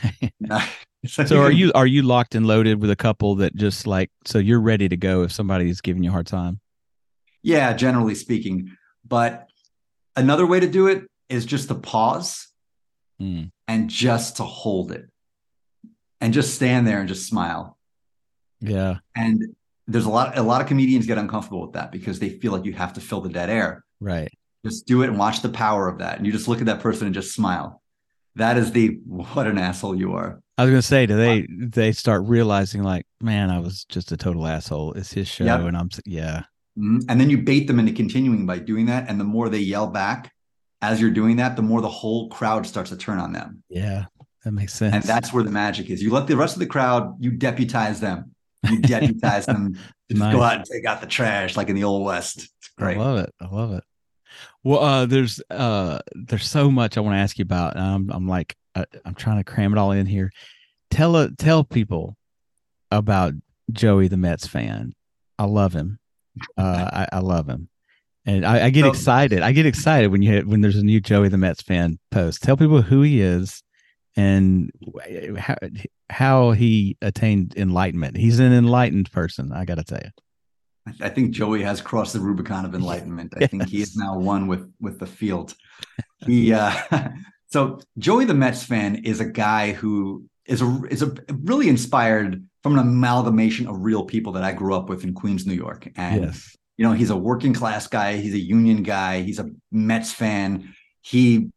so 1.06 1.24
So 1.24 1.42
are 1.42 1.50
you 1.50 1.72
are 1.74 1.86
you 1.88 2.02
locked 2.02 2.36
and 2.36 2.46
loaded 2.46 2.80
with 2.80 2.90
a 2.90 2.96
couple 2.96 3.34
that 3.36 3.56
just 3.56 3.86
like 3.86 4.10
so 4.24 4.38
you're 4.38 4.60
ready 4.60 4.88
to 4.88 4.96
go 4.96 5.24
if 5.24 5.32
somebody's 5.32 5.80
giving 5.80 6.04
you 6.04 6.10
a 6.10 6.12
hard 6.12 6.28
time? 6.28 6.60
Yeah, 7.42 7.72
generally 7.72 8.14
speaking. 8.14 8.70
But 9.04 9.48
another 10.14 10.46
way 10.46 10.60
to 10.60 10.68
do 10.68 10.86
it 10.86 11.04
is 11.28 11.44
just 11.44 11.66
to 11.68 11.74
pause 11.74 12.48
Hmm. 13.18 13.44
and 13.66 13.90
just 13.90 14.36
to 14.36 14.44
hold 14.44 14.92
it 14.92 15.08
and 16.20 16.32
just 16.32 16.54
stand 16.54 16.86
there 16.86 17.00
and 17.00 17.08
just 17.08 17.26
smile. 17.26 17.76
Yeah. 18.60 18.98
And 19.16 19.54
there's 19.86 20.04
a 20.04 20.10
lot, 20.10 20.38
a 20.38 20.42
lot 20.42 20.60
of 20.60 20.66
comedians 20.68 21.06
get 21.06 21.18
uncomfortable 21.18 21.62
with 21.62 21.72
that 21.72 21.90
because 21.92 22.18
they 22.18 22.28
feel 22.30 22.52
like 22.52 22.64
you 22.64 22.72
have 22.72 22.92
to 22.94 23.00
fill 23.00 23.20
the 23.20 23.28
dead 23.28 23.50
air. 23.50 23.84
Right. 24.00 24.28
Just 24.64 24.86
do 24.86 25.02
it 25.02 25.08
and 25.08 25.18
watch 25.18 25.42
the 25.42 25.48
power 25.48 25.88
of 25.88 25.98
that. 25.98 26.18
And 26.18 26.26
you 26.26 26.32
just 26.32 26.46
look 26.48 26.60
at 26.60 26.66
that 26.66 26.80
person 26.80 27.06
and 27.06 27.14
just 27.14 27.34
smile. 27.34 27.82
That 28.36 28.56
is 28.56 28.72
the 28.72 28.98
what 29.06 29.46
an 29.46 29.58
asshole 29.58 29.94
you 29.96 30.12
are. 30.14 30.40
I 30.58 30.64
was 30.64 30.70
gonna 30.70 30.82
say, 30.82 31.06
do 31.06 31.16
they 31.16 31.46
they 31.58 31.92
start 31.92 32.22
realizing 32.26 32.82
like, 32.82 33.06
man, 33.20 33.50
I 33.50 33.58
was 33.58 33.84
just 33.84 34.12
a 34.12 34.16
total 34.16 34.46
asshole. 34.46 34.92
It's 34.92 35.12
his 35.12 35.26
show, 35.28 35.44
Yep. 35.44 35.60
and 35.62 35.76
I'm 35.76 35.88
yeah, 36.06 36.44
Mhm. 36.78 37.00
And 37.08 37.20
then 37.20 37.28
you 37.30 37.38
bait 37.38 37.66
them 37.66 37.78
into 37.78 37.92
continuing 37.92 38.46
by 38.46 38.58
doing 38.58 38.86
that. 38.86 39.08
And 39.10 39.18
the 39.18 39.24
more 39.24 39.48
they 39.48 39.58
yell 39.58 39.88
back 39.88 40.30
as 40.80 41.00
you're 41.00 41.10
doing 41.10 41.36
that, 41.36 41.56
the 41.56 41.62
more 41.62 41.80
the 41.80 41.88
whole 41.88 42.28
crowd 42.28 42.66
starts 42.66 42.90
to 42.90 42.96
turn 42.96 43.18
on 43.18 43.32
them. 43.32 43.62
yeah, 43.68 44.04
that 44.44 44.52
makes 44.52 44.74
sense. 44.74 44.94
And 44.94 45.04
that's 45.04 45.32
where 45.32 45.42
the 45.44 45.50
magic 45.50 45.90
is. 45.90 46.02
You 46.02 46.10
let 46.12 46.26
the 46.28 46.36
rest 46.36 46.54
of 46.54 46.60
the 46.60 46.66
crowd, 46.66 47.16
you 47.20 47.30
deputize 47.32 48.00
them. 48.00 48.31
You 48.68 48.78
deputize 48.80 49.46
them 49.46 49.74
to 50.10 50.16
Nice. 50.16 50.34
go 50.34 50.42
out 50.42 50.56
and 50.56 50.64
take 50.64 50.84
out 50.84 51.00
the 51.00 51.06
trash 51.06 51.56
like 51.56 51.68
in 51.68 51.74
the 51.76 51.84
old 51.84 52.04
west. 52.04 52.38
It's 52.38 52.68
great. 52.78 52.96
I 52.96 53.00
love 53.00 53.18
it. 53.18 53.34
I 53.40 53.46
love 53.54 53.72
it. 53.72 53.84
Well, 54.64 54.78
uh, 54.80 55.06
there's 55.06 55.40
uh, 55.50 55.98
there's 56.14 56.48
so 56.48 56.70
much 56.70 56.96
I 56.96 57.00
want 57.00 57.14
to 57.14 57.18
ask 57.20 57.38
you 57.38 57.42
about. 57.42 57.76
I'm 57.76 58.10
I'm 58.10 58.28
like 58.28 58.54
I, 58.74 58.84
I'm 59.04 59.14
trying 59.14 59.38
to 59.38 59.44
cram 59.44 59.72
it 59.72 59.78
all 59.78 59.90
in 59.92 60.06
here. 60.06 60.30
Tell 60.90 61.16
it 61.16 61.36
tell 61.38 61.64
people 61.64 62.16
about 62.90 63.34
Joey 63.72 64.08
the 64.08 64.16
Mets 64.16 64.46
fan. 64.46 64.94
I 65.38 65.44
love 65.46 65.72
him. 65.72 65.98
Uh, 66.56 66.88
I, 66.92 67.16
I 67.16 67.18
love 67.18 67.46
him, 67.48 67.68
and 68.24 68.46
I, 68.46 68.66
I 68.66 68.70
get 68.70 68.82
So- 68.84 68.90
excited. 68.90 69.42
I 69.42 69.52
get 69.52 69.66
excited 69.66 70.10
when 70.12 70.22
you 70.22 70.30
hit, 70.30 70.46
when 70.46 70.60
there's 70.60 70.76
a 70.76 70.82
new 70.84 71.00
Joey 71.00 71.28
the 71.28 71.36
Mets 71.38 71.62
fan 71.62 71.98
post. 72.10 72.42
Tell 72.42 72.56
people 72.56 72.80
who 72.82 73.02
he 73.02 73.20
is 73.20 73.62
and 74.16 74.70
how 75.38 75.56
how 76.12 76.52
he 76.52 76.96
attained 77.00 77.54
enlightenment. 77.56 78.16
He's 78.16 78.38
an 78.38 78.52
enlightened 78.52 79.10
person. 79.10 79.52
I 79.52 79.64
got 79.64 79.76
to 79.76 79.84
tell 79.84 80.00
you. 80.04 80.10
I 81.00 81.08
think 81.08 81.30
Joey 81.30 81.62
has 81.62 81.80
crossed 81.80 82.12
the 82.12 82.20
Rubicon 82.20 82.64
of 82.64 82.74
enlightenment. 82.80 83.34
I 83.36 83.46
think 83.46 83.68
he 83.68 83.82
is 83.82 83.96
now 84.04 84.18
one 84.18 84.46
with 84.46 84.72
with 84.80 84.98
the 84.98 85.06
field. 85.06 85.54
He 86.24 86.52
uh 86.52 86.72
so 87.48 87.80
Joey 87.98 88.26
the 88.26 88.34
Mets 88.34 88.62
fan 88.62 88.94
is 89.04 89.18
a 89.18 89.24
guy 89.24 89.72
who 89.72 90.24
is 90.46 90.62
a 90.62 90.82
is 90.88 91.02
a 91.02 91.12
really 91.32 91.68
inspired 91.68 92.46
from 92.62 92.74
an 92.74 92.78
amalgamation 92.78 93.66
of 93.66 93.80
real 93.80 94.04
people 94.04 94.34
that 94.34 94.44
I 94.44 94.52
grew 94.52 94.76
up 94.76 94.88
with 94.88 95.02
in 95.02 95.14
Queens, 95.14 95.46
New 95.46 95.54
York. 95.54 95.90
And 95.96 96.26
yes. 96.26 96.56
you 96.76 96.86
know, 96.86 96.92
he's 96.92 97.10
a 97.10 97.16
working 97.16 97.54
class 97.54 97.88
guy, 97.88 98.18
he's 98.18 98.34
a 98.34 98.38
union 98.38 98.84
guy, 98.84 99.22
he's 99.22 99.40
a 99.40 99.50
Mets 99.72 100.12
fan. 100.12 100.72
He 101.00 101.50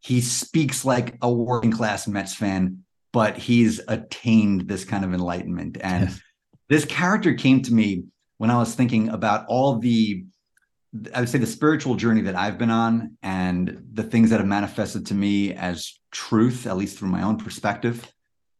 he 0.00 0.20
speaks 0.20 0.84
like 0.84 1.16
a 1.22 1.32
working 1.32 1.70
class 1.70 2.08
Mets 2.08 2.34
fan, 2.34 2.84
but 3.16 3.38
he's 3.38 3.80
attained 3.88 4.68
this 4.68 4.84
kind 4.84 5.02
of 5.02 5.14
enlightenment. 5.14 5.78
And 5.80 6.10
Yes. 6.10 6.20
this 6.68 6.84
character 6.84 7.32
came 7.32 7.62
to 7.62 7.72
me 7.72 8.04
when 8.36 8.50
I 8.50 8.58
was 8.58 8.74
thinking 8.74 9.08
about 9.08 9.46
all 9.48 9.78
the 9.78 10.26
I 11.14 11.20
would 11.20 11.28
say 11.30 11.38
the 11.38 11.46
spiritual 11.46 11.94
journey 11.96 12.20
that 12.22 12.36
I've 12.36 12.58
been 12.58 12.70
on 12.70 13.16
and 13.22 13.82
the 13.94 14.02
things 14.02 14.28
that 14.30 14.38
have 14.40 14.46
manifested 14.46 15.06
to 15.06 15.14
me 15.14 15.52
as 15.54 15.98
truth, 16.10 16.66
at 16.66 16.76
least 16.76 16.98
through 16.98 17.08
my 17.08 17.22
own 17.22 17.36
perspective. 17.38 17.96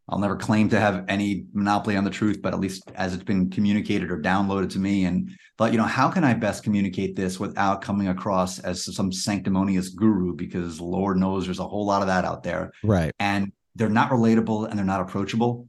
I'll 0.09 0.19
never 0.19 0.37
claim 0.37 0.69
to 0.71 0.81
have 0.81 1.05
any 1.09 1.45
monopoly 1.53 1.97
on 1.97 2.05
the 2.05 2.11
truth, 2.11 2.41
but 2.43 2.53
at 2.55 2.61
least 2.61 2.83
as 2.95 3.13
it's 3.15 3.25
been 3.25 3.49
communicated 3.51 4.11
or 4.11 4.21
downloaded 4.21 4.71
to 4.71 4.79
me, 4.79 5.05
and 5.05 5.31
thought, 5.59 5.73
you 5.73 5.79
know, 5.79 5.85
how 5.85 6.09
can 6.11 6.25
I 6.25 6.33
best 6.35 6.63
communicate 6.63 7.15
this 7.17 7.39
without 7.41 7.81
coming 7.83 8.09
across 8.09 8.59
as 8.61 8.95
some 8.95 9.11
sanctimonious 9.13 9.89
guru? 9.91 10.35
Because 10.35 10.81
Lord 10.81 11.17
knows 11.19 11.45
there's 11.45 11.59
a 11.59 11.69
whole 11.69 11.87
lot 11.87 12.01
of 12.03 12.09
that 12.09 12.25
out 12.25 12.43
there 12.43 12.73
Right. 12.83 13.13
and 13.19 13.53
they're 13.77 13.89
not 13.89 14.11
relatable 14.11 14.69
and 14.69 14.79
they're 14.79 14.85
not 14.87 15.01
approachable. 15.01 15.69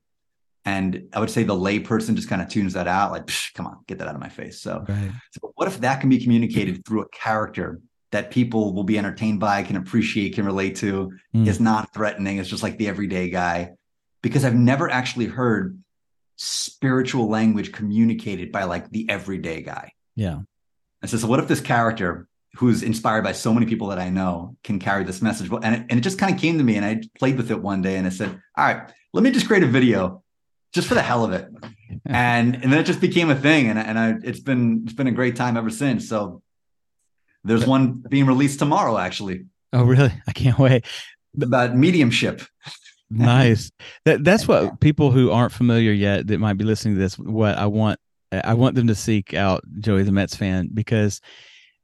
And 0.66 1.08
I 1.14 1.20
would 1.20 1.30
say 1.30 1.44
the 1.44 1.54
layperson 1.54 2.16
just 2.16 2.28
kind 2.30 2.42
of 2.42 2.50
tunes 2.50 2.74
that 2.74 2.88
out, 2.88 3.12
like, 3.12 3.26
"Psh, 3.28 3.54
come 3.54 3.68
on, 3.68 3.78
get 3.88 4.00
that 4.00 4.08
out 4.08 4.16
of 4.16 4.22
my 4.22 4.30
face. 4.30 4.60
So, 4.62 4.84
Right. 4.88 5.12
so 5.32 5.52
what 5.56 5.68
if 5.68 5.80
that 5.82 6.02
can 6.02 6.10
be 6.10 6.20
communicated 6.22 6.86
through 6.86 7.02
a 7.04 7.10
character 7.10 7.80
that 8.12 8.32
people 8.32 8.74
will 8.74 8.84
be 8.84 8.98
entertained 8.98 9.40
by, 9.40 9.64
can 9.64 9.76
appreciate, 9.76 10.36
can 10.36 10.46
relate 10.46 10.76
to, 10.78 11.12
Mm. 11.36 11.48
is 11.48 11.60
not 11.60 11.94
threatening, 11.94 12.38
it's 12.38 12.50
just 12.50 12.64
like 12.64 12.78
the 12.78 12.88
everyday 12.88 13.30
guy? 13.30 13.72
Because 14.22 14.44
I've 14.44 14.56
never 14.56 14.90
actually 14.90 15.28
heard 15.28 15.78
spiritual 16.38 17.30
language 17.30 17.72
communicated 17.72 18.52
by 18.52 18.64
like 18.64 18.90
the 18.90 19.10
everyday 19.10 19.62
guy. 19.62 19.92
Yeah. 20.16 20.40
And 21.02 21.10
said, 21.12 21.20
so 21.20 21.28
what 21.28 21.40
if 21.40 21.48
this 21.48 21.62
character 21.62 22.28
who's 22.58 22.84
inspired 22.84 23.24
by 23.24 23.32
so 23.32 23.54
many 23.54 23.66
people 23.66 23.88
that 23.88 24.00
I 24.00 24.10
know 24.10 24.56
can 24.64 24.80
carry 24.80 25.04
this 25.04 25.22
message? 25.22 25.50
And 25.52 25.76
it, 25.76 25.86
and 25.90 26.00
it 26.00 26.02
just 26.02 26.20
kind 26.20 26.34
of 26.34 26.40
came 26.40 26.58
to 26.58 26.64
me 26.64 26.76
and 26.76 26.86
I 26.86 27.02
played 27.18 27.38
with 27.38 27.52
it 27.52 27.62
one 27.62 27.82
day 27.82 27.98
and 27.98 28.06
I 28.06 28.10
said, 28.10 28.30
all 28.58 28.66
right, 28.66 28.92
let 29.14 29.24
me 29.24 29.32
just 29.32 29.48
create 29.48 29.64
a 29.64 29.68
video 29.68 30.24
just 30.74 30.88
for 30.88 30.96
the 30.96 31.02
hell 31.02 31.24
of 31.24 31.32
it. 31.34 31.48
and 32.06 32.56
and 32.56 32.72
then 32.72 32.80
it 32.80 32.86
just 32.86 33.02
became 33.02 33.30
a 33.30 33.36
thing. 33.36 33.68
And, 33.70 33.80
and 33.80 33.98
I, 33.98 34.16
it's 34.24 34.40
been, 34.40 34.82
it's 34.86 34.94
been 34.94 35.08
a 35.08 35.12
great 35.12 35.36
time 35.36 35.56
ever 35.58 35.70
since. 35.70 36.10
So 36.10 36.42
there's 37.44 37.66
one 37.66 38.04
being 38.10 38.26
released 38.26 38.60
tomorrow, 38.60 38.98
actually 38.98 39.46
Oh, 39.74 39.84
really? 39.84 40.12
I 40.28 40.32
can't 40.32 40.58
wait. 40.60 40.86
about 41.42 41.76
mediumship. 41.76 42.42
nice 43.10 43.72
that 44.04 44.22
that's 44.22 44.50
what 44.50 44.82
people 44.82 45.12
who 45.12 45.32
aren't 45.32 45.54
familiar 45.54 45.94
yet 45.94 46.28
that 46.28 46.40
might 46.40 46.58
be 46.58 46.66
listening 46.66 46.94
to 46.94 47.00
this 47.00 47.18
what 47.18 47.58
i 47.58 47.66
want 47.66 47.98
i 48.34 48.54
want 48.54 48.76
them 48.76 48.88
to 48.88 48.94
seek 48.96 49.34
out 49.34 49.64
joey 49.80 50.04
the 50.04 50.12
mets 50.12 50.36
fan 50.36 50.70
because 50.74 51.22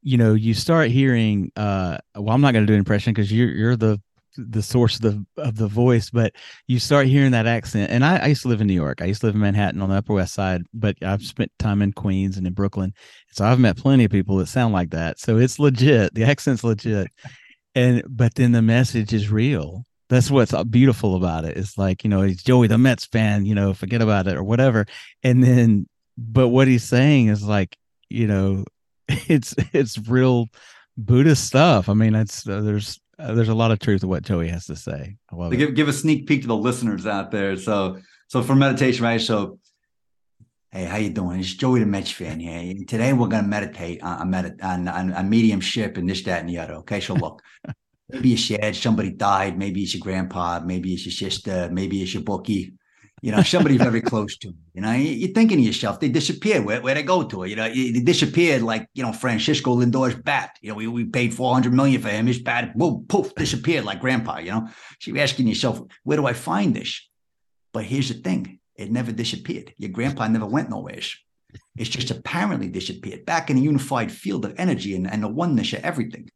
you 0.04 0.18
know 0.18 0.34
you 0.34 0.54
start 0.54 0.92
hearing 0.92 1.52
uh 1.56 1.98
well 2.16 2.36
i'm 2.36 2.42
not 2.42 2.54
going 2.54 2.64
to 2.64 2.68
do 2.68 2.74
an 2.74 2.80
impression 2.80 3.14
because 3.14 3.32
you're 3.32 3.50
you're 3.50 3.76
the 3.76 4.00
the 4.38 4.62
source 4.62 4.96
of 4.96 5.02
the 5.02 5.42
of 5.42 5.56
the 5.56 5.68
voice 5.68 6.10
but 6.10 6.34
you 6.68 6.80
start 6.80 7.08
hearing 7.08 7.32
that 7.32 7.46
accent. 7.46 7.92
And 7.92 8.04
I, 8.04 8.18
I 8.18 8.26
used 8.28 8.42
to 8.44 8.48
live 8.48 8.62
in 8.62 8.68
new 8.68 8.74
york. 8.74 9.02
I 9.02 9.06
used 9.06 9.22
to 9.22 9.28
live 9.28 9.36
in 9.36 9.42
manhattan 9.42 9.82
on 9.82 9.90
the 9.90 9.98
upper 9.98 10.14
west 10.14 10.34
side 10.34 10.64
but 10.74 10.96
i've 11.04 11.24
spent 11.24 11.52
time 11.60 11.82
in 11.82 11.94
queens 11.94 12.38
and 12.38 12.48
in 12.48 12.54
brooklyn. 12.54 12.94
So 13.32 13.46
i've 13.46 13.60
met 13.60 13.78
plenty 13.78 14.06
of 14.06 14.12
people 14.12 14.38
that 14.38 14.48
sound 14.48 14.74
like 14.74 14.92
that. 14.92 15.20
So 15.20 15.38
it's 15.38 15.60
legit. 15.60 16.14
The 16.14 16.24
accent's 16.24 16.64
legit. 16.64 17.12
And 17.76 18.04
but 18.08 18.36
then 18.36 18.52
the 18.52 18.62
message 18.62 19.14
is 19.14 19.32
real. 19.32 19.84
That's 20.10 20.30
what's 20.30 20.54
beautiful 20.66 21.16
about 21.16 21.46
it. 21.46 21.58
It's 21.58 21.78
like, 21.78 22.04
you 22.04 22.10
know, 22.10 22.22
he's 22.22 22.44
Joey 22.44 22.68
the 22.68 22.78
Mets 22.78 23.06
fan, 23.06 23.46
you 23.46 23.56
know, 23.56 23.74
forget 23.74 24.02
about 24.02 24.28
it 24.28 24.36
or 24.36 24.44
whatever. 24.44 24.86
And 25.24 25.44
then, 25.44 25.88
but 26.18 26.50
what 26.50 26.68
he's 26.68 26.84
saying 26.84 27.28
is 27.28 27.44
like, 27.44 27.78
you 28.10 28.28
know, 28.28 28.64
it's 29.28 29.56
it's 29.74 29.98
real 30.08 30.48
Buddhist 30.98 31.46
stuff. 31.46 31.90
I 31.90 31.94
mean, 31.94 32.16
it's 32.16 32.48
uh, 32.48 32.62
there's 32.62 33.00
uh, 33.20 33.34
there's 33.34 33.50
a 33.50 33.56
lot 33.56 33.72
of 33.72 33.80
truth 33.80 34.02
to 34.02 34.08
what 34.08 34.24
Joey 34.24 34.50
has 34.50 34.66
to 34.66 34.76
say. 34.76 35.18
I 35.32 35.36
love 35.36 35.52
to 35.52 35.58
give, 35.58 35.76
give 35.76 35.88
a 35.88 35.94
sneak 35.94 36.28
peek 36.28 36.42
to 36.42 36.48
the 36.48 36.56
listeners 36.56 37.06
out 37.06 37.32
there. 37.32 37.56
So, 37.58 38.00
so 38.28 38.42
for 38.42 38.56
meditation, 38.56 39.04
right? 39.04 39.22
So, 39.22 39.60
hey, 40.72 40.86
how 40.86 40.98
you 40.98 41.10
doing? 41.10 41.40
It's 41.40 41.54
Joey 41.54 41.80
the 41.80 41.86
Mets 41.86 42.12
fan 42.12 42.40
here. 42.40 42.76
Today 42.88 43.14
we're 43.14 43.28
gonna 43.28 43.48
meditate 43.48 44.02
on 44.04 44.22
on, 44.22 44.32
medit- 44.32 44.64
on, 44.64 44.88
on, 44.88 45.14
on 45.14 45.30
mediumship 45.30 45.98
and 45.98 46.10
this, 46.10 46.24
that, 46.24 46.42
and 46.42 46.50
the 46.50 46.58
other. 46.58 46.76
Okay, 46.76 47.00
so 47.00 47.14
look, 47.14 47.42
maybe 48.10 48.34
it's 48.34 48.50
your 48.50 48.60
dad, 48.60 48.76
somebody 48.76 49.12
died, 49.12 49.58
maybe 49.58 49.84
it's 49.84 49.94
your 49.94 50.02
grandpa, 50.02 50.60
maybe 50.60 50.94
it's 50.94 51.06
your 51.06 51.14
sister, 51.14 51.70
maybe 51.72 52.02
it's 52.02 52.14
your 52.14 52.24
bookie. 52.24 52.74
You 53.24 53.32
know, 53.32 53.42
somebody 53.42 53.78
very 53.78 54.02
close 54.12 54.36
to 54.40 54.50
you. 54.50 54.54
You 54.76 54.82
know, 54.82 54.92
you- 54.92 55.18
you're 55.22 55.36
thinking 55.38 55.58
to 55.60 55.64
yourself, 55.64 56.00
they 56.02 56.10
disappeared. 56.10 56.66
Where 56.66 56.82
where 56.82 56.94
they 56.96 57.04
go 57.04 57.20
to? 57.24 57.46
You 57.46 57.56
know, 57.56 57.70
they 57.70 58.04
disappeared 58.14 58.62
like 58.72 58.84
you 58.98 59.04
know 59.04 59.14
Francisco 59.14 59.72
Lindor's 59.74 60.16
bat. 60.30 60.50
You 60.62 60.70
know, 60.70 60.76
we, 60.82 60.88
we 60.88 61.06
paid 61.06 61.34
four 61.34 61.54
hundred 61.54 61.74
million 61.74 62.02
for 62.02 62.10
him. 62.10 62.28
His 62.28 62.40
bat, 62.50 62.78
boom, 62.78 63.06
poof, 63.08 63.34
disappeared 63.36 63.86
like 63.86 64.02
grandpa. 64.02 64.40
You 64.40 64.52
know, 64.52 64.68
so 65.00 65.12
you're 65.12 65.24
asking 65.24 65.48
yourself, 65.48 65.76
where 66.04 66.18
do 66.18 66.26
I 66.28 66.34
find 66.34 66.76
this? 66.76 66.92
But 67.72 67.86
here's 67.86 68.10
the 68.10 68.20
thing: 68.28 68.60
it 68.76 68.92
never 68.92 69.14
disappeared. 69.14 69.74
Your 69.78 69.92
grandpa 69.98 70.28
never 70.28 70.46
went 70.56 70.70
nowhere. 70.70 71.00
It's 71.78 71.90
just 71.98 72.12
apparently 72.12 72.68
disappeared 72.68 73.26
back 73.26 73.50
in 73.50 73.58
a 73.58 73.62
unified 73.72 74.12
field 74.12 74.44
of 74.46 74.54
energy 74.58 74.96
and, 74.98 75.10
and 75.10 75.24
the 75.24 75.30
oneness 75.44 75.72
of 75.74 75.80
everything. 75.86 76.30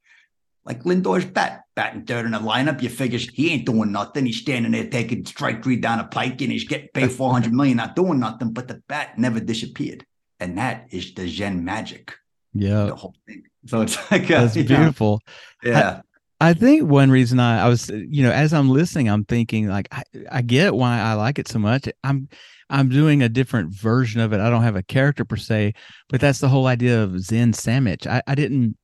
Like 0.67 0.85
Lindor's 0.85 1.25
bat, 1.25 1.63
batting 1.75 2.03
third 2.03 2.25
in 2.25 2.31
the 2.33 2.39
lineup, 2.39 2.81
you 2.81 2.89
figures 2.89 3.29
he 3.29 3.51
ain't 3.51 3.65
doing 3.65 3.91
nothing. 3.91 4.25
He's 4.25 4.37
standing 4.41 4.73
there 4.73 4.89
taking 4.89 5.25
strike 5.25 5.63
three 5.63 5.77
down 5.77 5.99
a 5.99 6.03
pike 6.03 6.41
and 6.41 6.51
he's 6.51 6.65
getting 6.65 6.89
paid 6.93 7.11
400 7.13 7.53
million, 7.53 7.77
not 7.77 7.95
doing 7.95 8.19
nothing, 8.19 8.51
but 8.51 8.67
the 8.67 8.81
bat 8.87 9.17
never 9.17 9.39
disappeared. 9.39 10.05
and 10.39 10.57
that 10.57 10.87
is 10.91 11.13
the 11.13 11.27
Zen 11.27 11.63
magic. 11.63 12.13
Yeah, 12.53 12.85
the 12.85 12.95
whole 12.95 13.15
thing. 13.25 13.43
So 13.65 13.81
it's 13.81 14.11
like 14.11 14.29
uh, 14.29 14.41
that's 14.41 14.55
beautiful. 14.55 15.21
Yeah. 15.63 16.01
I, 16.39 16.49
I, 16.49 16.53
think 16.53 16.89
one 16.89 17.11
reason 17.11 17.39
I, 17.39 17.65
I 17.65 17.69
was, 17.69 17.89
you 17.89 18.23
know, 18.23 18.31
as 18.31 18.53
I'm 18.53 18.69
listening, 18.69 19.09
I'm 19.09 19.25
thinking 19.25 19.67
like 19.67 19.87
I, 19.91 20.03
I 20.31 20.41
get 20.41 20.75
why 20.75 20.99
I 20.99 21.13
like 21.13 21.39
it 21.39 21.47
so 21.47 21.59
much. 21.59 21.87
I'm 22.03 22.27
I'm 22.69 22.89
doing 22.89 23.23
a 23.23 23.29
different 23.29 23.73
version 23.73 24.19
of 24.21 24.33
it. 24.33 24.39
I 24.41 24.49
don't 24.49 24.63
have 24.63 24.75
a 24.75 24.83
character 24.83 25.23
per 25.23 25.37
se, 25.37 25.73
but 26.09 26.19
that's 26.19 26.39
the 26.39 26.49
whole 26.49 26.67
idea 26.67 27.03
of 27.03 27.19
Zen 27.21 27.53
Sammich. 27.53 28.05
I, 28.05 28.21
I 28.27 28.35
didn't 28.35 28.77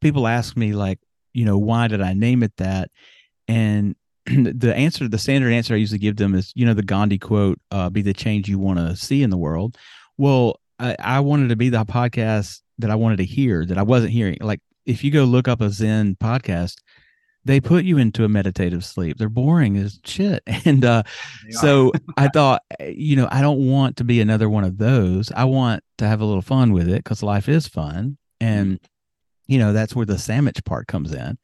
people 0.00 0.26
ask 0.26 0.56
me 0.56 0.72
like, 0.72 0.98
you 1.38 1.44
know, 1.44 1.56
why 1.56 1.86
did 1.86 2.02
I 2.02 2.14
name 2.14 2.42
it 2.42 2.56
that? 2.56 2.90
And 3.46 3.94
the 4.26 4.74
answer, 4.74 5.06
the 5.06 5.18
standard 5.18 5.52
answer 5.52 5.72
I 5.72 5.76
usually 5.76 6.00
give 6.00 6.16
them 6.16 6.34
is, 6.34 6.52
you 6.56 6.66
know, 6.66 6.74
the 6.74 6.82
Gandhi 6.82 7.16
quote, 7.16 7.60
uh, 7.70 7.88
be 7.90 8.02
the 8.02 8.12
change 8.12 8.48
you 8.48 8.58
want 8.58 8.80
to 8.80 8.96
see 8.96 9.22
in 9.22 9.30
the 9.30 9.36
world. 9.36 9.78
Well, 10.16 10.58
I, 10.80 10.96
I 10.98 11.20
wanted 11.20 11.50
to 11.50 11.56
be 11.56 11.68
the 11.68 11.84
podcast 11.84 12.60
that 12.78 12.90
I 12.90 12.96
wanted 12.96 13.18
to 13.18 13.24
hear 13.24 13.64
that 13.64 13.78
I 13.78 13.82
wasn't 13.82 14.10
hearing. 14.10 14.38
Like 14.40 14.60
if 14.84 15.04
you 15.04 15.12
go 15.12 15.24
look 15.24 15.46
up 15.46 15.60
a 15.60 15.70
Zen 15.70 16.16
podcast, 16.16 16.78
they 17.44 17.60
put 17.60 17.84
you 17.84 17.98
into 17.98 18.24
a 18.24 18.28
meditative 18.28 18.84
sleep. 18.84 19.16
They're 19.16 19.28
boring 19.28 19.76
as 19.76 20.00
shit. 20.04 20.42
And 20.64 20.84
uh, 20.84 21.04
so 21.50 21.92
I 22.16 22.26
thought, 22.26 22.62
you 22.80 23.14
know, 23.14 23.28
I 23.30 23.42
don't 23.42 23.70
want 23.70 23.98
to 23.98 24.04
be 24.04 24.20
another 24.20 24.50
one 24.50 24.64
of 24.64 24.76
those. 24.76 25.30
I 25.30 25.44
want 25.44 25.84
to 25.98 26.08
have 26.08 26.20
a 26.20 26.24
little 26.24 26.42
fun 26.42 26.72
with 26.72 26.88
it 26.88 27.04
because 27.04 27.22
life 27.22 27.48
is 27.48 27.68
fun. 27.68 28.18
And, 28.40 28.80
you 29.48 29.58
know, 29.58 29.72
that's 29.72 29.96
where 29.96 30.06
the 30.06 30.18
sandwich 30.18 30.64
part 30.64 30.86
comes 30.86 31.12
in. 31.12 31.38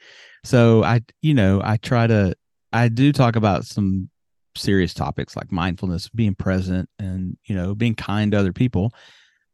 So 0.44 0.84
I, 0.84 1.00
you 1.22 1.34
know, 1.34 1.60
I 1.64 1.78
try 1.78 2.06
to 2.06 2.34
I 2.72 2.88
do 2.88 3.12
talk 3.12 3.36
about 3.36 3.64
some 3.64 4.10
serious 4.56 4.94
topics 4.94 5.36
like 5.36 5.50
mindfulness, 5.50 6.08
being 6.08 6.34
present, 6.34 6.88
and 6.98 7.36
you 7.46 7.56
know, 7.56 7.74
being 7.74 7.94
kind 7.94 8.32
to 8.32 8.38
other 8.38 8.52
people. 8.52 8.92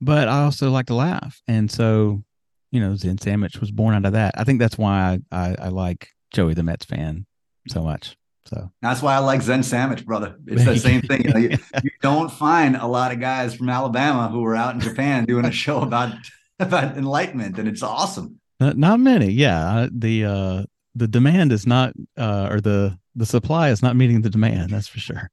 But 0.01 0.29
I 0.29 0.43
also 0.43 0.71
like 0.71 0.87
to 0.87 0.95
laugh, 0.95 1.41
and 1.47 1.71
so 1.71 2.23
you 2.71 2.81
know, 2.81 2.95
Zen 2.95 3.17
Sammich 3.17 3.61
was 3.61 3.71
born 3.71 3.95
out 3.95 4.07
of 4.07 4.13
that. 4.13 4.35
I 4.37 4.45
think 4.45 4.61
that's 4.61 4.79
why 4.79 5.19
I, 5.33 5.37
I, 5.37 5.57
I 5.59 5.69
like 5.69 6.09
Joey 6.33 6.55
the 6.55 6.63
Mets 6.63 6.85
fan 6.85 7.27
so 7.69 7.83
much. 7.83 8.17
So 8.47 8.71
that's 8.81 9.03
why 9.03 9.15
I 9.15 9.19
like 9.19 9.43
Zen 9.43 9.61
Sammich, 9.61 10.05
brother. 10.05 10.37
It's 10.47 10.65
the 10.65 10.77
same 10.77 11.03
thing. 11.03 11.25
You, 11.25 11.33
know, 11.33 11.39
you, 11.39 11.59
you, 11.85 11.91
don't 12.01 12.33
find 12.33 12.77
a 12.77 12.87
lot 12.87 13.13
of 13.13 13.21
guys 13.21 13.55
from 13.55 13.69
Alabama 13.69 14.29
who 14.29 14.45
are 14.45 14.57
out 14.57 14.75
in 14.75 14.81
Japan 14.81 15.25
doing 15.25 15.45
a 15.45 15.53
show 15.53 15.81
about 15.81 16.15
about 16.59 16.97
enlightenment, 16.97 17.59
and 17.59 17.69
it's 17.69 17.83
awesome. 17.83 18.40
Not, 18.61 18.77
not 18.77 19.01
many, 19.01 19.33
yeah. 19.33 19.89
The 19.91 20.25
uh, 20.25 20.63
the 20.95 21.09
demand 21.09 21.51
is 21.53 21.67
not, 21.67 21.95
uh, 22.19 22.49
or 22.51 22.61
the 22.61 22.99
the 23.17 23.27
supply 23.27 23.71
is 23.71 23.83
not 23.83 23.97
meeting 23.97 24.23
the 24.23 24.31
demand. 24.31 24.71
That's 24.71 24.87
for 24.87 25.01
sure. 25.01 25.31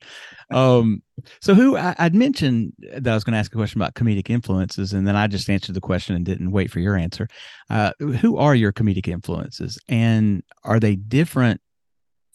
Um, 0.51 1.03
so 1.41 1.53
who 1.53 1.77
I, 1.77 1.95
would 1.99 2.15
mentioned 2.15 2.73
that 2.79 3.07
I 3.07 3.13
was 3.13 3.23
going 3.23 3.33
to 3.33 3.39
ask 3.39 3.53
a 3.53 3.57
question 3.57 3.81
about 3.81 3.95
comedic 3.95 4.29
influences, 4.29 4.93
and 4.93 5.07
then 5.07 5.15
I 5.15 5.27
just 5.27 5.49
answered 5.49 5.75
the 5.75 5.81
question 5.81 6.15
and 6.15 6.25
didn't 6.25 6.51
wait 6.51 6.71
for 6.71 6.79
your 6.79 6.95
answer. 6.95 7.27
Uh, 7.69 7.91
who 7.99 8.37
are 8.37 8.55
your 8.55 8.71
comedic 8.71 9.07
influences, 9.07 9.77
and 9.89 10.41
are 10.63 10.79
they 10.79 10.95
different 10.95 11.61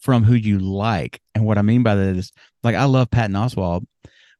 from 0.01 0.25
who 0.25 0.35
you 0.35 0.59
like? 0.59 1.21
And 1.35 1.47
what 1.47 1.59
I 1.59 1.63
mean 1.63 1.83
by 1.83 1.95
that 1.95 2.17
is, 2.17 2.33
like, 2.63 2.75
I 2.75 2.85
love 2.85 3.11
Patton 3.11 3.37
Oswalt, 3.37 3.87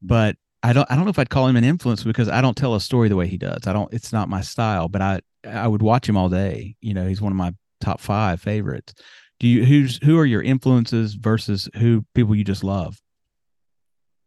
but 0.03 0.37
I 0.63 0.73
don't 0.73 0.91
I 0.91 0.95
don't 0.95 1.05
know 1.05 1.11
if 1.11 1.19
I'd 1.19 1.31
call 1.31 1.49
him 1.49 1.57
an 1.57 1.65
influence 1.65 2.05
because 2.05 2.29
I 2.29 2.41
don't 2.41 2.57
tell 2.57 2.75
a 2.75 2.81
story 2.81 3.09
the 3.09 3.17
way 3.17 3.27
he 3.27 3.37
does. 3.37 3.67
I 3.67 3.73
don't. 3.73 3.93
It's 3.93 4.13
not 4.13 4.29
my 4.29 4.41
style. 4.41 4.89
But 4.89 5.03
I 5.03 5.21
I 5.45 5.67
would 5.67 5.83
watch 5.83 6.09
him 6.09 6.17
all 6.17 6.29
day. 6.29 6.77
You 6.81 6.95
know, 6.95 7.07
he's 7.07 7.21
one 7.21 7.33
of 7.33 7.37
my 7.37 7.55
top 7.81 8.01
five 8.01 8.41
favorites 8.41 8.95
do 9.43 9.49
you 9.49 9.65
who's 9.65 9.99
who 10.05 10.19
are 10.19 10.25
your 10.25 10.41
influences 10.41 11.15
versus 11.15 11.69
who 11.77 12.07
people 12.15 12.35
you 12.35 12.45
just 12.45 12.65
love 12.65 13.03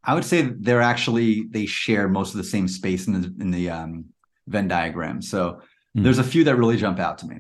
i 0.03 0.13
would 0.13 0.25
say 0.25 0.41
they're 0.41 0.81
actually 0.81 1.45
they 1.49 1.65
share 1.65 2.07
most 2.07 2.31
of 2.31 2.37
the 2.37 2.43
same 2.43 2.67
space 2.67 3.07
in 3.07 3.19
the 3.19 3.33
in 3.39 3.49
the 3.49 3.69
um, 3.69 4.05
venn 4.47 4.67
diagram 4.67 5.21
so 5.21 5.61
mm. 5.97 6.03
there's 6.03 6.19
a 6.19 6.23
few 6.23 6.43
that 6.43 6.57
really 6.57 6.77
jump 6.77 6.99
out 6.99 7.17
to 7.17 7.25
me 7.25 7.37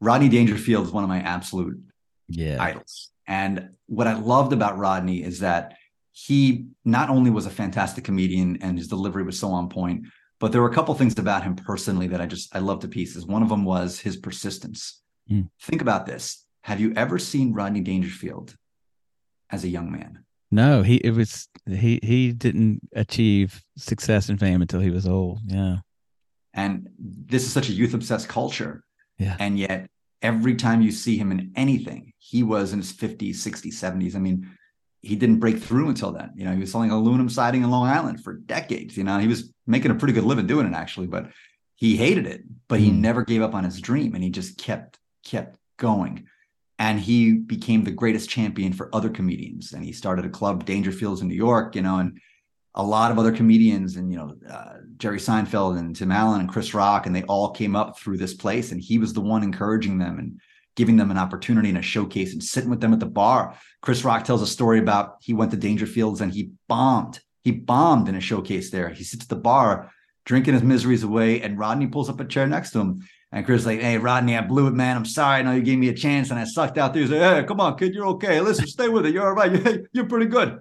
rodney 0.00 0.28
dangerfield 0.28 0.86
is 0.86 0.92
one 0.92 1.02
of 1.02 1.08
my 1.08 1.20
absolute 1.20 1.80
yeah. 2.28 2.62
idols 2.62 3.10
and 3.26 3.70
what 3.86 4.06
i 4.06 4.12
loved 4.12 4.52
about 4.52 4.78
rodney 4.78 5.22
is 5.22 5.40
that 5.40 5.76
he 6.18 6.66
not 6.84 7.10
only 7.10 7.30
was 7.30 7.46
a 7.46 7.50
fantastic 7.50 8.04
comedian 8.04 8.58
and 8.62 8.78
his 8.78 8.88
delivery 8.88 9.22
was 9.22 9.38
so 9.38 9.50
on 9.50 9.68
point 9.68 10.06
but 10.38 10.52
there 10.52 10.60
were 10.60 10.70
a 10.70 10.74
couple 10.74 10.94
things 10.94 11.18
about 11.18 11.42
him 11.42 11.54
personally 11.54 12.06
that 12.06 12.20
i 12.20 12.26
just 12.26 12.54
i 12.54 12.58
love 12.58 12.80
to 12.80 12.88
pieces 12.88 13.26
one 13.26 13.42
of 13.42 13.48
them 13.48 13.64
was 13.64 13.98
his 13.98 14.16
persistence 14.16 15.02
mm. 15.30 15.48
think 15.60 15.82
about 15.82 16.06
this 16.06 16.46
have 16.66 16.80
you 16.80 16.92
ever 16.96 17.16
seen 17.16 17.52
Rodney 17.52 17.80
Dangerfield 17.80 18.56
as 19.50 19.62
a 19.62 19.68
young 19.68 19.92
man? 19.92 20.24
No, 20.50 20.82
he 20.82 20.96
it 20.96 21.12
was 21.14 21.48
he 21.64 22.00
he 22.02 22.32
didn't 22.32 22.80
achieve 22.92 23.62
success 23.76 24.28
and 24.28 24.40
fame 24.40 24.62
until 24.62 24.80
he 24.80 24.90
was 24.90 25.06
old. 25.06 25.38
Yeah. 25.46 25.76
And 26.54 26.88
this 26.98 27.44
is 27.44 27.52
such 27.52 27.68
a 27.68 27.72
youth 27.72 27.94
obsessed 27.94 28.28
culture. 28.28 28.82
Yeah. 29.16 29.36
And 29.38 29.56
yet 29.56 29.88
every 30.22 30.56
time 30.56 30.82
you 30.82 30.90
see 30.90 31.16
him 31.16 31.30
in 31.30 31.52
anything, 31.54 32.12
he 32.18 32.42
was 32.42 32.72
in 32.72 32.80
his 32.80 32.92
50s, 32.92 33.36
60s, 33.36 33.74
70s. 33.74 34.16
I 34.16 34.18
mean, 34.18 34.50
he 35.06 35.16
didn't 35.16 35.38
break 35.38 35.58
through 35.58 35.88
until 35.88 36.12
then. 36.12 36.32
You 36.34 36.44
know, 36.44 36.52
he 36.52 36.60
was 36.60 36.72
selling 36.72 36.90
aluminum 36.90 37.28
siding 37.28 37.62
in 37.62 37.70
Long 37.70 37.88
Island 37.88 38.22
for 38.22 38.34
decades. 38.34 38.96
You 38.96 39.04
know, 39.04 39.18
he 39.18 39.28
was 39.28 39.52
making 39.66 39.90
a 39.90 39.94
pretty 39.94 40.14
good 40.14 40.24
living 40.24 40.46
doing 40.46 40.66
it 40.66 40.74
actually, 40.74 41.06
but 41.06 41.30
he 41.76 41.96
hated 41.96 42.26
it, 42.26 42.42
but 42.68 42.80
he 42.80 42.90
mm. 42.90 42.98
never 42.98 43.24
gave 43.24 43.42
up 43.42 43.54
on 43.54 43.64
his 43.64 43.80
dream 43.80 44.14
and 44.14 44.24
he 44.24 44.30
just 44.30 44.58
kept 44.58 44.98
kept 45.24 45.58
going 45.76 46.26
and 46.78 47.00
he 47.00 47.32
became 47.32 47.84
the 47.84 47.90
greatest 47.90 48.28
champion 48.28 48.72
for 48.72 48.94
other 48.94 49.08
comedians 49.08 49.72
and 49.72 49.84
he 49.84 49.92
started 49.92 50.24
a 50.24 50.30
club 50.30 50.64
dangerfields 50.64 51.20
in 51.20 51.28
new 51.28 51.34
york 51.34 51.74
you 51.74 51.82
know 51.82 51.98
and 51.98 52.18
a 52.74 52.82
lot 52.82 53.10
of 53.10 53.18
other 53.18 53.32
comedians 53.32 53.96
and 53.96 54.10
you 54.10 54.18
know 54.18 54.36
uh, 54.50 54.76
jerry 54.96 55.18
seinfeld 55.18 55.78
and 55.78 55.96
tim 55.96 56.12
allen 56.12 56.40
and 56.40 56.48
chris 56.48 56.74
rock 56.74 57.06
and 57.06 57.14
they 57.14 57.22
all 57.24 57.50
came 57.50 57.74
up 57.74 57.98
through 57.98 58.16
this 58.16 58.34
place 58.34 58.72
and 58.72 58.80
he 58.80 58.98
was 58.98 59.12
the 59.12 59.20
one 59.20 59.42
encouraging 59.42 59.98
them 59.98 60.18
and 60.18 60.40
giving 60.76 60.96
them 60.96 61.10
an 61.10 61.18
opportunity 61.18 61.68
and 61.68 61.78
a 61.78 61.82
showcase 61.82 62.32
and 62.32 62.42
sitting 62.42 62.70
with 62.70 62.80
them 62.80 62.92
at 62.92 63.00
the 63.00 63.06
bar 63.06 63.56
chris 63.82 64.04
rock 64.04 64.24
tells 64.24 64.42
a 64.42 64.46
story 64.46 64.78
about 64.78 65.16
he 65.20 65.34
went 65.34 65.50
to 65.50 65.56
dangerfields 65.56 66.20
and 66.20 66.32
he 66.32 66.50
bombed 66.68 67.20
he 67.42 67.50
bombed 67.50 68.08
in 68.08 68.14
a 68.14 68.20
showcase 68.20 68.70
there 68.70 68.88
he 68.90 69.04
sits 69.04 69.24
at 69.24 69.28
the 69.28 69.36
bar 69.36 69.90
drinking 70.24 70.54
his 70.54 70.62
miseries 70.62 71.02
away 71.02 71.40
and 71.40 71.58
rodney 71.58 71.86
pulls 71.86 72.08
up 72.08 72.20
a 72.20 72.24
chair 72.24 72.46
next 72.46 72.70
to 72.70 72.78
him 72.78 73.02
and 73.32 73.44
Chris 73.44 73.62
is 73.62 73.66
like, 73.66 73.80
hey, 73.80 73.98
Rodney, 73.98 74.36
I 74.36 74.40
blew 74.40 74.68
it, 74.68 74.74
man. 74.74 74.96
I'm 74.96 75.04
sorry. 75.04 75.40
I 75.40 75.42
know 75.42 75.52
you 75.52 75.60
gave 75.60 75.78
me 75.78 75.88
a 75.88 75.94
chance 75.94 76.30
and 76.30 76.38
I 76.38 76.44
sucked 76.44 76.78
out 76.78 76.94
there. 76.94 77.02
He's 77.02 77.10
like, 77.10 77.20
hey, 77.20 77.44
come 77.44 77.60
on, 77.60 77.76
kid, 77.76 77.92
you're 77.92 78.06
okay. 78.06 78.40
Listen, 78.40 78.66
stay 78.66 78.88
with 78.88 79.04
it. 79.04 79.12
You're 79.12 79.26
all 79.26 79.32
right. 79.32 79.52
You're, 79.52 79.78
you're 79.92 80.06
pretty 80.06 80.26
good. 80.26 80.60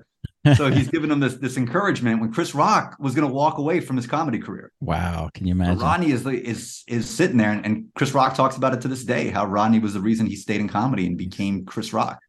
So 0.56 0.70
he's 0.70 0.90
giving 0.90 1.12
him 1.12 1.20
this 1.20 1.36
this 1.36 1.58
encouragement 1.58 2.22
when 2.22 2.32
Chris 2.32 2.54
Rock 2.54 2.96
was 3.00 3.16
going 3.16 3.28
to 3.28 3.34
walk 3.34 3.58
away 3.58 3.80
from 3.80 3.96
his 3.96 4.08
comedy 4.08 4.40
career. 4.40 4.72
Wow, 4.80 5.30
can 5.34 5.48
you 5.48 5.54
imagine? 5.54 5.78
But 5.78 5.84
Rodney 5.84 6.12
is 6.12 6.26
is 6.26 6.84
is 6.88 7.10
sitting 7.10 7.38
there, 7.38 7.52
and, 7.52 7.66
and, 7.66 7.86
Chris 7.96 8.14
Rock 8.14 8.36
talks 8.36 8.58
about 8.58 8.74
it 8.74 8.82
to 8.82 8.88
this 8.88 9.04
day. 9.04 9.30
How 9.30 9.46
Rodney 9.46 9.80
was 9.80 9.94
the 9.94 10.02
reason 10.02 10.26
he 10.26 10.36
stayed 10.36 10.62
in 10.62 10.68
comedy 10.68 11.08
and 11.08 11.18
became 11.18 11.66
Chris 11.66 11.94
Rock. 11.94 12.20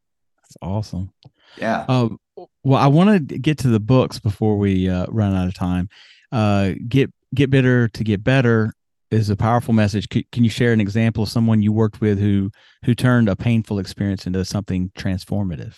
That's 0.43 0.57
awesome. 0.63 1.13
Yeah. 1.59 1.85
Um, 1.89 2.19
well, 2.65 2.81
I 2.81 2.87
want 2.87 3.29
to 3.29 3.39
get 3.39 3.59
to 3.59 3.69
the 3.69 3.81
books 3.81 4.19
before 4.19 4.59
we 4.59 4.89
uh, 4.89 5.07
run 5.09 5.35
out 5.35 5.49
of 5.49 5.55
time. 5.55 5.89
Uh, 6.33 6.73
get 6.89 7.13
get 7.35 7.51
bitter 7.51 7.89
to 7.89 8.05
get 8.05 8.23
better 8.25 8.73
is 9.11 9.31
a 9.31 9.37
powerful 9.37 9.73
message. 9.73 10.09
C- 10.13 10.27
can 10.33 10.45
you 10.45 10.51
share 10.51 10.73
an 10.73 10.81
example 10.81 11.23
of 11.23 11.29
someone 11.29 11.63
you 11.63 11.73
worked 11.73 12.01
with 12.01 12.19
who 12.19 12.51
who 12.85 12.95
turned 12.95 13.29
a 13.29 13.37
painful 13.37 13.79
experience 13.79 14.27
into 14.27 14.45
something 14.45 14.91
transformative? 14.97 15.75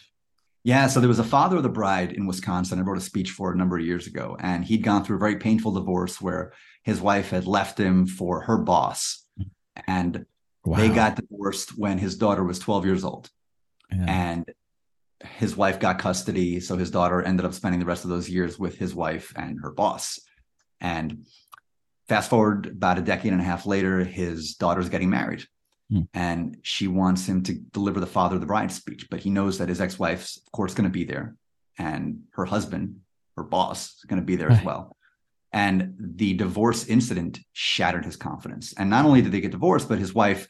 Yeah, 0.69 0.87
so 0.87 1.01
there 1.01 1.09
was 1.09 1.19
a 1.19 1.25
father 1.25 1.57
of 1.57 1.63
the 1.63 1.71
bride 1.71 2.13
in 2.13 2.27
Wisconsin. 2.27 2.79
I 2.79 2.83
wrote 2.83 2.99
a 2.99 3.01
speech 3.01 3.31
for 3.31 3.51
a 3.51 3.57
number 3.57 3.79
of 3.79 3.87
years 3.87 4.07
ago, 4.07 4.37
and 4.39 4.63
he'd 4.63 4.83
gone 4.83 5.03
through 5.03 5.17
a 5.17 5.21
very 5.21 5.37
painful 5.37 5.73
divorce 5.73 6.21
where 6.21 6.53
his 6.83 7.01
wife 7.01 7.31
had 7.31 7.47
left 7.47 7.81
him 7.81 8.07
for 8.07 8.43
her 8.43 8.59
boss, 8.59 9.25
and 9.87 10.27
wow. 10.67 10.77
they 10.77 10.91
got 10.91 11.17
divorced 11.17 11.79
when 11.79 11.97
his 11.97 12.17
daughter 12.17 12.45
was 12.45 12.59
12 12.59 12.85
years 12.85 13.03
old, 13.03 13.31
yeah. 13.91 14.05
and 14.09 14.53
his 15.39 15.57
wife 15.57 15.81
got 15.81 15.99
custody. 15.99 16.61
So 16.61 16.77
his 16.77 16.91
daughter 16.91 17.23
ended 17.23 17.47
up 17.47 17.55
spending 17.55 17.81
the 17.81 17.87
rest 17.87 18.05
of 18.05 18.11
those 18.11 18.29
years 18.29 18.59
with 18.59 18.77
his 18.77 18.95
wife 18.95 19.33
and 19.37 19.59
her 19.63 19.71
boss, 19.71 20.21
and 20.83 21.25
Fast 22.09 22.31
forward 22.31 22.67
about 22.67 22.97
a 22.97 23.03
decade 23.03 23.33
and 23.33 23.41
a 23.41 23.45
half 23.45 23.67
later, 23.67 24.03
his 24.03 24.55
daughter's 24.55 24.89
getting 24.89 25.11
married. 25.11 25.45
Hmm. 25.91 26.03
And 26.13 26.59
she 26.63 26.87
wants 26.87 27.27
him 27.27 27.43
to 27.45 27.55
deliver 27.55 28.01
the 28.01 28.07
father 28.07 28.35
of 28.35 28.41
the 28.41 28.47
bride 28.47 28.73
speech, 28.73 29.09
but 29.11 29.21
he 29.21 29.31
knows 29.31 29.59
that 29.59 29.69
his 29.69 29.81
ex-wife's, 29.81 30.37
of 30.37 30.53
course, 30.53 30.75
going 30.75 30.89
to 30.89 30.93
be 30.93 31.05
there, 31.05 31.35
and 31.79 32.21
her 32.33 32.45
husband, 32.45 32.97
her 33.37 33.43
boss, 33.43 33.95
is 33.97 34.05
going 34.07 34.21
to 34.21 34.27
be 34.27 34.37
there 34.37 34.49
right. 34.49 34.59
as 34.59 34.65
well. 34.65 34.97
And 35.53 35.95
the 35.99 36.35
divorce 36.35 36.87
incident 36.87 37.39
shattered 37.53 38.05
his 38.05 38.17
confidence. 38.17 38.75
And 38.77 38.91
not 38.91 39.07
only 39.07 39.23
did 39.23 39.33
they 39.33 39.41
get 39.41 39.53
divorced, 39.53 39.89
but 39.89 39.99
his 39.99 40.15
wife 40.15 40.47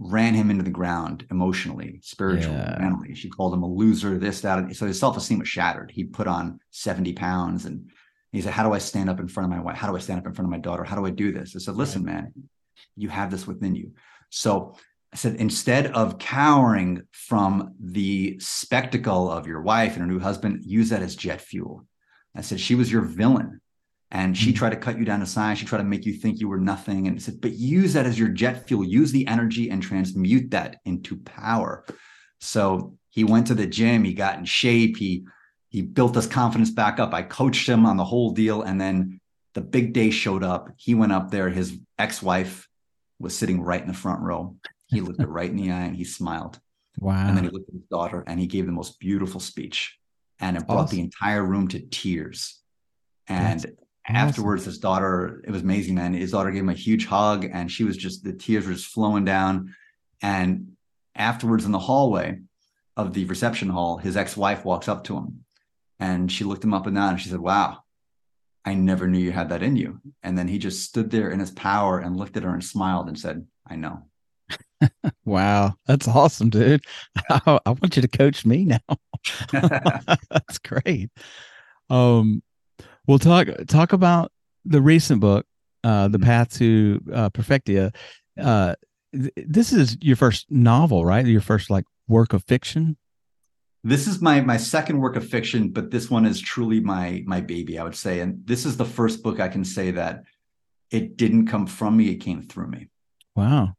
ran 0.00 0.34
him 0.34 0.50
into 0.50 0.64
the 0.64 0.70
ground 0.70 1.26
emotionally, 1.30 2.00
spiritually, 2.02 2.56
yeah. 2.56 2.76
mentally. 2.80 3.14
She 3.14 3.28
called 3.28 3.54
him 3.54 3.62
a 3.62 3.68
loser, 3.68 4.18
this, 4.18 4.40
that. 4.40 4.74
So 4.74 4.86
his 4.86 4.98
self-esteem 4.98 5.38
was 5.38 5.48
shattered. 5.48 5.92
He 5.92 6.04
put 6.04 6.26
on 6.26 6.58
70 6.70 7.12
pounds 7.12 7.66
and 7.66 7.88
he 8.32 8.40
said, 8.40 8.52
How 8.52 8.64
do 8.64 8.72
I 8.72 8.78
stand 8.78 9.10
up 9.10 9.20
in 9.20 9.28
front 9.28 9.52
of 9.52 9.56
my 9.56 9.62
wife? 9.62 9.76
How 9.76 9.88
do 9.88 9.96
I 9.96 10.00
stand 10.00 10.18
up 10.18 10.26
in 10.26 10.34
front 10.34 10.46
of 10.46 10.50
my 10.50 10.58
daughter? 10.58 10.82
How 10.82 10.96
do 10.96 11.06
I 11.06 11.10
do 11.10 11.32
this? 11.32 11.54
I 11.54 11.60
said, 11.60 11.76
Listen, 11.76 12.04
man, 12.04 12.32
you 12.96 13.10
have 13.10 13.30
this 13.30 13.46
within 13.46 13.76
you. 13.76 13.92
So 14.34 14.74
I 15.12 15.16
said, 15.16 15.36
instead 15.36 15.88
of 15.88 16.18
cowering 16.18 17.02
from 17.12 17.74
the 17.78 18.38
spectacle 18.40 19.30
of 19.30 19.46
your 19.46 19.60
wife 19.60 19.92
and 19.92 20.00
her 20.00 20.06
new 20.06 20.18
husband, 20.18 20.64
use 20.64 20.88
that 20.88 21.02
as 21.02 21.14
jet 21.14 21.42
fuel. 21.42 21.86
I 22.34 22.40
said, 22.40 22.58
She 22.58 22.74
was 22.74 22.90
your 22.90 23.02
villain. 23.02 23.60
And 24.10 24.36
she 24.36 24.50
mm-hmm. 24.50 24.56
tried 24.58 24.70
to 24.70 24.76
cut 24.76 24.98
you 24.98 25.04
down 25.04 25.20
to 25.20 25.26
size. 25.26 25.58
She 25.58 25.66
tried 25.66 25.78
to 25.78 25.84
make 25.84 26.04
you 26.04 26.14
think 26.14 26.38
you 26.38 26.48
were 26.48 26.60
nothing. 26.60 27.06
And 27.06 27.22
said, 27.22 27.40
but 27.40 27.52
use 27.52 27.94
that 27.94 28.04
as 28.04 28.18
your 28.18 28.28
jet 28.28 28.68
fuel. 28.68 28.84
Use 28.84 29.10
the 29.10 29.26
energy 29.26 29.70
and 29.70 29.82
transmute 29.82 30.50
that 30.50 30.76
into 30.84 31.16
power. 31.16 31.86
So 32.38 32.98
he 33.08 33.24
went 33.24 33.46
to 33.46 33.54
the 33.54 33.66
gym. 33.66 34.04
He 34.04 34.12
got 34.12 34.38
in 34.38 34.44
shape. 34.44 34.98
He 34.98 35.24
he 35.70 35.80
built 35.80 36.14
his 36.14 36.26
confidence 36.26 36.70
back 36.70 37.00
up. 37.00 37.14
I 37.14 37.22
coached 37.22 37.66
him 37.66 37.86
on 37.86 37.96
the 37.96 38.04
whole 38.04 38.32
deal. 38.32 38.60
And 38.60 38.78
then 38.78 39.18
the 39.54 39.62
big 39.62 39.94
day 39.94 40.10
showed 40.10 40.44
up. 40.44 40.68
He 40.76 40.94
went 40.94 41.12
up 41.12 41.30
there. 41.30 41.48
His 41.48 41.78
ex-wife 41.98 42.68
was 43.18 43.36
sitting 43.36 43.62
right 43.62 43.80
in 43.80 43.88
the 43.88 43.94
front 43.94 44.20
row. 44.20 44.56
He 44.88 45.00
looked 45.00 45.20
her 45.20 45.26
right 45.26 45.50
in 45.50 45.56
the 45.56 45.70
eye 45.70 45.84
and 45.84 45.96
he 45.96 46.04
smiled. 46.04 46.60
Wow. 46.98 47.26
And 47.26 47.36
then 47.36 47.44
he 47.44 47.50
looked 47.50 47.68
at 47.68 47.74
his 47.74 47.84
daughter 47.90 48.24
and 48.26 48.38
he 48.38 48.46
gave 48.46 48.66
the 48.66 48.72
most 48.72 49.00
beautiful 49.00 49.40
speech. 49.40 49.96
And 50.38 50.56
it 50.56 50.66
brought 50.66 50.84
awesome. 50.84 50.96
the 50.96 51.02
entire 51.02 51.44
room 51.44 51.68
to 51.68 51.80
tears. 51.80 52.60
And 53.28 53.60
That's 53.60 53.72
afterwards, 54.06 54.62
awesome. 54.62 54.70
his 54.72 54.78
daughter, 54.78 55.42
it 55.46 55.50
was 55.50 55.62
amazing, 55.62 55.94
man. 55.94 56.12
His 56.12 56.32
daughter 56.32 56.50
gave 56.50 56.62
him 56.62 56.68
a 56.68 56.74
huge 56.74 57.06
hug 57.06 57.46
and 57.50 57.70
she 57.70 57.84
was 57.84 57.96
just, 57.96 58.24
the 58.24 58.32
tears 58.32 58.66
were 58.66 58.72
just 58.72 58.86
flowing 58.86 59.24
down. 59.24 59.74
And 60.20 60.72
afterwards, 61.14 61.64
in 61.64 61.72
the 61.72 61.78
hallway 61.78 62.40
of 62.96 63.14
the 63.14 63.24
reception 63.24 63.68
hall, 63.68 63.96
his 63.96 64.16
ex 64.16 64.36
wife 64.36 64.64
walks 64.64 64.88
up 64.88 65.04
to 65.04 65.16
him 65.16 65.44
and 65.98 66.30
she 66.30 66.44
looked 66.44 66.64
him 66.64 66.74
up 66.74 66.86
and 66.86 66.96
down 66.96 67.10
and 67.10 67.20
she 67.20 67.28
said, 67.28 67.40
Wow, 67.40 67.78
I 68.64 68.74
never 68.74 69.08
knew 69.08 69.18
you 69.18 69.32
had 69.32 69.48
that 69.48 69.62
in 69.62 69.76
you. 69.76 70.00
And 70.22 70.38
then 70.38 70.48
he 70.48 70.58
just 70.58 70.84
stood 70.84 71.10
there 71.10 71.30
in 71.30 71.40
his 71.40 71.50
power 71.50 71.98
and 71.98 72.16
looked 72.16 72.36
at 72.36 72.44
her 72.44 72.52
and 72.52 72.62
smiled 72.62 73.08
and 73.08 73.18
said, 73.18 73.46
I 73.66 73.76
know. 73.76 74.04
wow. 75.24 75.74
That's 75.86 76.06
awesome, 76.06 76.50
dude. 76.50 76.84
I, 77.30 77.58
I, 77.66 77.70
want 77.70 77.96
you 77.96 78.02
to 78.02 78.08
coach 78.08 78.46
me 78.46 78.64
now. 78.64 78.78
that's 80.30 80.58
great. 80.58 81.10
Um, 81.90 82.42
we'll 83.06 83.18
talk, 83.18 83.48
talk 83.66 83.92
about 83.92 84.30
the 84.64 84.80
recent 84.80 85.20
book, 85.20 85.44
uh, 85.82 86.08
The 86.08 86.18
mm-hmm. 86.18 86.26
Path 86.26 86.58
to 86.58 87.00
uh, 87.12 87.30
Perfectia. 87.30 87.94
Uh, 88.40 88.76
th- 89.12 89.32
this 89.36 89.72
is 89.72 89.96
your 90.00 90.16
first 90.16 90.50
novel, 90.50 91.04
right? 91.04 91.26
Your 91.26 91.40
first 91.40 91.68
like 91.68 91.84
work 92.06 92.32
of 92.32 92.44
fiction. 92.44 92.96
This 93.84 94.06
is 94.06 94.20
my 94.22 94.40
my 94.40 94.56
second 94.56 94.98
work 94.98 95.16
of 95.16 95.26
fiction, 95.26 95.70
but 95.70 95.90
this 95.90 96.08
one 96.08 96.24
is 96.24 96.40
truly 96.40 96.80
my 96.80 97.22
my 97.26 97.40
baby, 97.40 97.78
I 97.78 97.84
would 97.84 97.96
say. 97.96 98.20
And 98.20 98.46
this 98.46 98.64
is 98.64 98.76
the 98.76 98.84
first 98.84 99.22
book 99.22 99.40
I 99.40 99.48
can 99.48 99.64
say 99.64 99.90
that 99.92 100.22
it 100.90 101.16
didn't 101.16 101.48
come 101.48 101.66
from 101.66 101.96
me; 101.96 102.10
it 102.10 102.16
came 102.16 102.42
through 102.42 102.68
me. 102.68 102.88
Wow, 103.34 103.74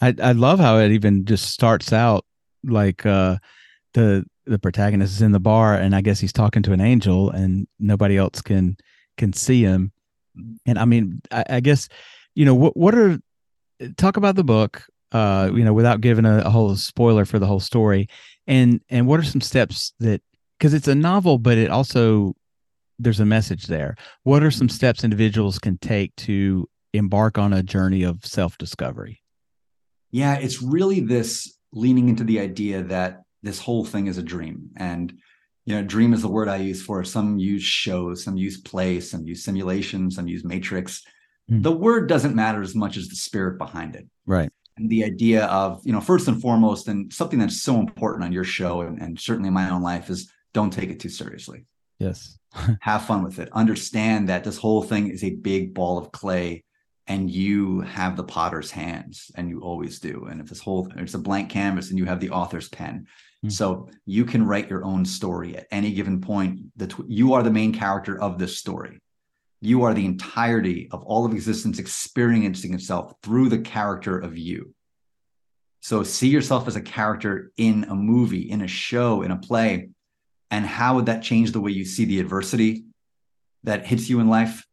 I 0.00 0.14
I 0.20 0.32
love 0.32 0.58
how 0.58 0.78
it 0.78 0.90
even 0.90 1.24
just 1.24 1.50
starts 1.50 1.92
out 1.92 2.24
like 2.64 3.06
uh, 3.06 3.36
the 3.94 4.24
the 4.46 4.58
protagonist 4.58 5.14
is 5.14 5.22
in 5.22 5.32
the 5.32 5.40
bar, 5.40 5.74
and 5.74 5.94
I 5.94 6.00
guess 6.00 6.18
he's 6.18 6.32
talking 6.32 6.62
to 6.64 6.72
an 6.72 6.80
angel, 6.80 7.30
and 7.30 7.68
nobody 7.78 8.16
else 8.16 8.42
can 8.42 8.76
can 9.16 9.32
see 9.32 9.62
him. 9.62 9.92
And 10.66 10.76
I 10.78 10.84
mean, 10.86 11.20
I, 11.30 11.44
I 11.50 11.60
guess 11.60 11.88
you 12.34 12.44
know 12.44 12.54
what 12.54 12.76
what 12.76 12.96
are 12.96 13.20
talk 13.96 14.16
about 14.16 14.36
the 14.36 14.44
book 14.44 14.82
uh 15.12 15.50
you 15.54 15.64
know 15.64 15.72
without 15.72 16.00
giving 16.00 16.24
a, 16.24 16.38
a, 16.38 16.50
whole 16.50 16.74
spoiler 16.74 17.24
for 17.24 17.38
the 17.38 17.46
whole 17.46 17.60
story 17.60 18.08
and 18.46 18.80
and 18.88 19.06
what 19.06 19.20
are 19.20 19.24
some 19.24 19.40
steps 19.40 19.92
that 20.00 20.22
because 20.58 20.74
it's 20.74 20.88
a 20.88 20.94
novel 20.94 21.38
but 21.38 21.58
it 21.58 21.70
also 21.70 22.34
there's 22.98 23.20
a 23.20 23.26
message 23.26 23.66
there. 23.66 23.94
What 24.22 24.42
are 24.42 24.50
some 24.50 24.70
steps 24.70 25.04
individuals 25.04 25.58
can 25.58 25.76
take 25.76 26.16
to 26.16 26.66
embark 26.94 27.36
on 27.36 27.52
a 27.52 27.62
journey 27.62 28.04
of 28.04 28.24
self-discovery? 28.24 29.22
Yeah 30.10 30.38
it's 30.38 30.62
really 30.62 31.00
this 31.00 31.58
leaning 31.72 32.08
into 32.08 32.24
the 32.24 32.40
idea 32.40 32.82
that 32.84 33.22
this 33.42 33.60
whole 33.60 33.84
thing 33.84 34.06
is 34.06 34.18
a 34.18 34.22
dream. 34.22 34.70
And 34.76 35.12
you 35.64 35.74
know 35.74 35.82
dream 35.82 36.14
is 36.14 36.22
the 36.22 36.28
word 36.28 36.48
i 36.48 36.56
use 36.56 36.80
for 36.80 37.02
some 37.02 37.38
use 37.40 37.64
shows 37.64 38.22
some 38.22 38.36
use 38.36 38.60
play 38.60 39.00
some 39.00 39.24
use 39.26 39.42
simulation 39.42 40.10
some 40.10 40.28
use 40.28 40.44
matrix. 40.44 41.02
Mm. 41.50 41.62
the 41.62 41.72
word 41.72 42.08
doesn't 42.08 42.34
matter 42.34 42.60
as 42.60 42.74
much 42.74 42.96
as 42.96 43.08
the 43.08 43.16
spirit 43.16 43.58
behind 43.58 43.94
it. 43.96 44.06
Right 44.26 44.50
the 44.78 45.04
idea 45.04 45.46
of 45.46 45.80
you 45.84 45.92
know 45.92 46.00
first 46.00 46.28
and 46.28 46.40
foremost 46.40 46.88
and 46.88 47.12
something 47.12 47.38
that's 47.38 47.62
so 47.62 47.80
important 47.80 48.24
on 48.24 48.32
your 48.32 48.44
show 48.44 48.82
and, 48.82 49.00
and 49.00 49.18
certainly 49.18 49.48
in 49.48 49.54
my 49.54 49.70
own 49.70 49.82
life 49.82 50.10
is 50.10 50.30
don't 50.52 50.72
take 50.72 50.90
it 50.90 51.00
too 51.00 51.08
seriously. 51.08 51.64
Yes. 51.98 52.38
Have 52.80 53.06
fun 53.06 53.22
with 53.22 53.38
it. 53.38 53.48
Understand 53.52 54.28
that 54.28 54.44
this 54.44 54.58
whole 54.58 54.82
thing 54.82 55.08
is 55.08 55.24
a 55.24 55.30
big 55.30 55.74
ball 55.74 55.98
of 55.98 56.12
clay 56.12 56.64
and 57.06 57.30
you 57.30 57.80
have 57.82 58.16
the 58.16 58.24
potter's 58.24 58.70
hands 58.70 59.30
and 59.36 59.48
you 59.48 59.60
always 59.60 60.00
do. 60.00 60.26
And 60.28 60.40
if 60.40 60.48
this 60.48 60.60
whole 60.60 60.88
it's 60.96 61.14
a 61.14 61.18
blank 61.18 61.50
canvas 61.50 61.90
and 61.90 61.98
you 61.98 62.04
have 62.04 62.20
the 62.20 62.30
author's 62.30 62.68
pen. 62.68 63.06
Mm-hmm. 63.44 63.50
so 63.50 63.86
you 64.06 64.24
can 64.24 64.46
write 64.46 64.70
your 64.70 64.82
own 64.82 65.04
story 65.04 65.58
at 65.58 65.66
any 65.70 65.92
given 65.92 66.22
point. 66.22 66.60
That 66.76 66.94
you 67.06 67.34
are 67.34 67.42
the 67.42 67.50
main 67.50 67.72
character 67.72 68.18
of 68.20 68.38
this 68.38 68.56
story 68.56 68.98
you 69.60 69.84
are 69.84 69.94
the 69.94 70.04
entirety 70.04 70.88
of 70.90 71.02
all 71.02 71.24
of 71.24 71.32
existence 71.32 71.78
experiencing 71.78 72.74
itself 72.74 73.14
through 73.22 73.48
the 73.48 73.58
character 73.58 74.18
of 74.18 74.36
you. 74.36 74.74
So 75.80 76.02
see 76.02 76.28
yourself 76.28 76.66
as 76.66 76.76
a 76.76 76.80
character 76.80 77.52
in 77.56 77.84
a 77.84 77.94
movie, 77.94 78.50
in 78.50 78.60
a 78.60 78.68
show, 78.68 79.22
in 79.22 79.30
a 79.30 79.36
play. 79.36 79.90
And 80.50 80.66
how 80.66 80.96
would 80.96 81.06
that 81.06 81.22
change 81.22 81.52
the 81.52 81.60
way 81.60 81.70
you 81.70 81.84
see 81.84 82.04
the 82.04 82.20
adversity 82.20 82.84
that 83.64 83.86
hits 83.86 84.08
you 84.08 84.20
in 84.20 84.28
life? 84.28 84.66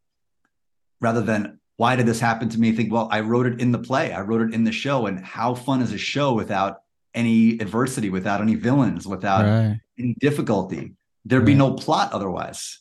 Rather 1.01 1.21
than, 1.21 1.59
why 1.77 1.95
did 1.95 2.05
this 2.05 2.19
happen 2.19 2.49
to 2.49 2.59
me? 2.59 2.71
Think, 2.71 2.91
well, 2.91 3.07
I 3.11 3.21
wrote 3.21 3.45
it 3.45 3.59
in 3.59 3.71
the 3.71 3.79
play, 3.79 4.11
I 4.11 4.21
wrote 4.21 4.41
it 4.41 4.53
in 4.53 4.63
the 4.63 4.71
show. 4.71 5.05
And 5.07 5.19
how 5.19 5.55
fun 5.55 5.81
is 5.81 5.93
a 5.93 5.97
show 5.97 6.33
without 6.33 6.77
any 7.13 7.59
adversity, 7.59 8.09
without 8.09 8.41
any 8.41 8.55
villains, 8.55 9.07
without 9.07 9.45
right. 9.45 9.79
any 9.97 10.15
difficulty? 10.19 10.93
There'd 11.25 11.41
right. 11.41 11.47
be 11.47 11.55
no 11.55 11.73
plot 11.73 12.11
otherwise. 12.11 12.79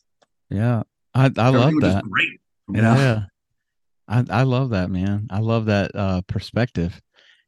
Yeah. 0.50 0.82
I, 1.14 1.30
I 1.36 1.48
love 1.50 1.74
that. 1.80 2.04
Great, 2.04 2.40
you 2.68 2.82
know? 2.82 2.94
Yeah. 2.94 3.22
I, 4.08 4.24
I 4.28 4.42
love 4.42 4.70
that, 4.70 4.90
man. 4.90 5.28
I 5.30 5.38
love 5.38 5.66
that 5.66 5.94
uh, 5.94 6.22
perspective. 6.26 7.00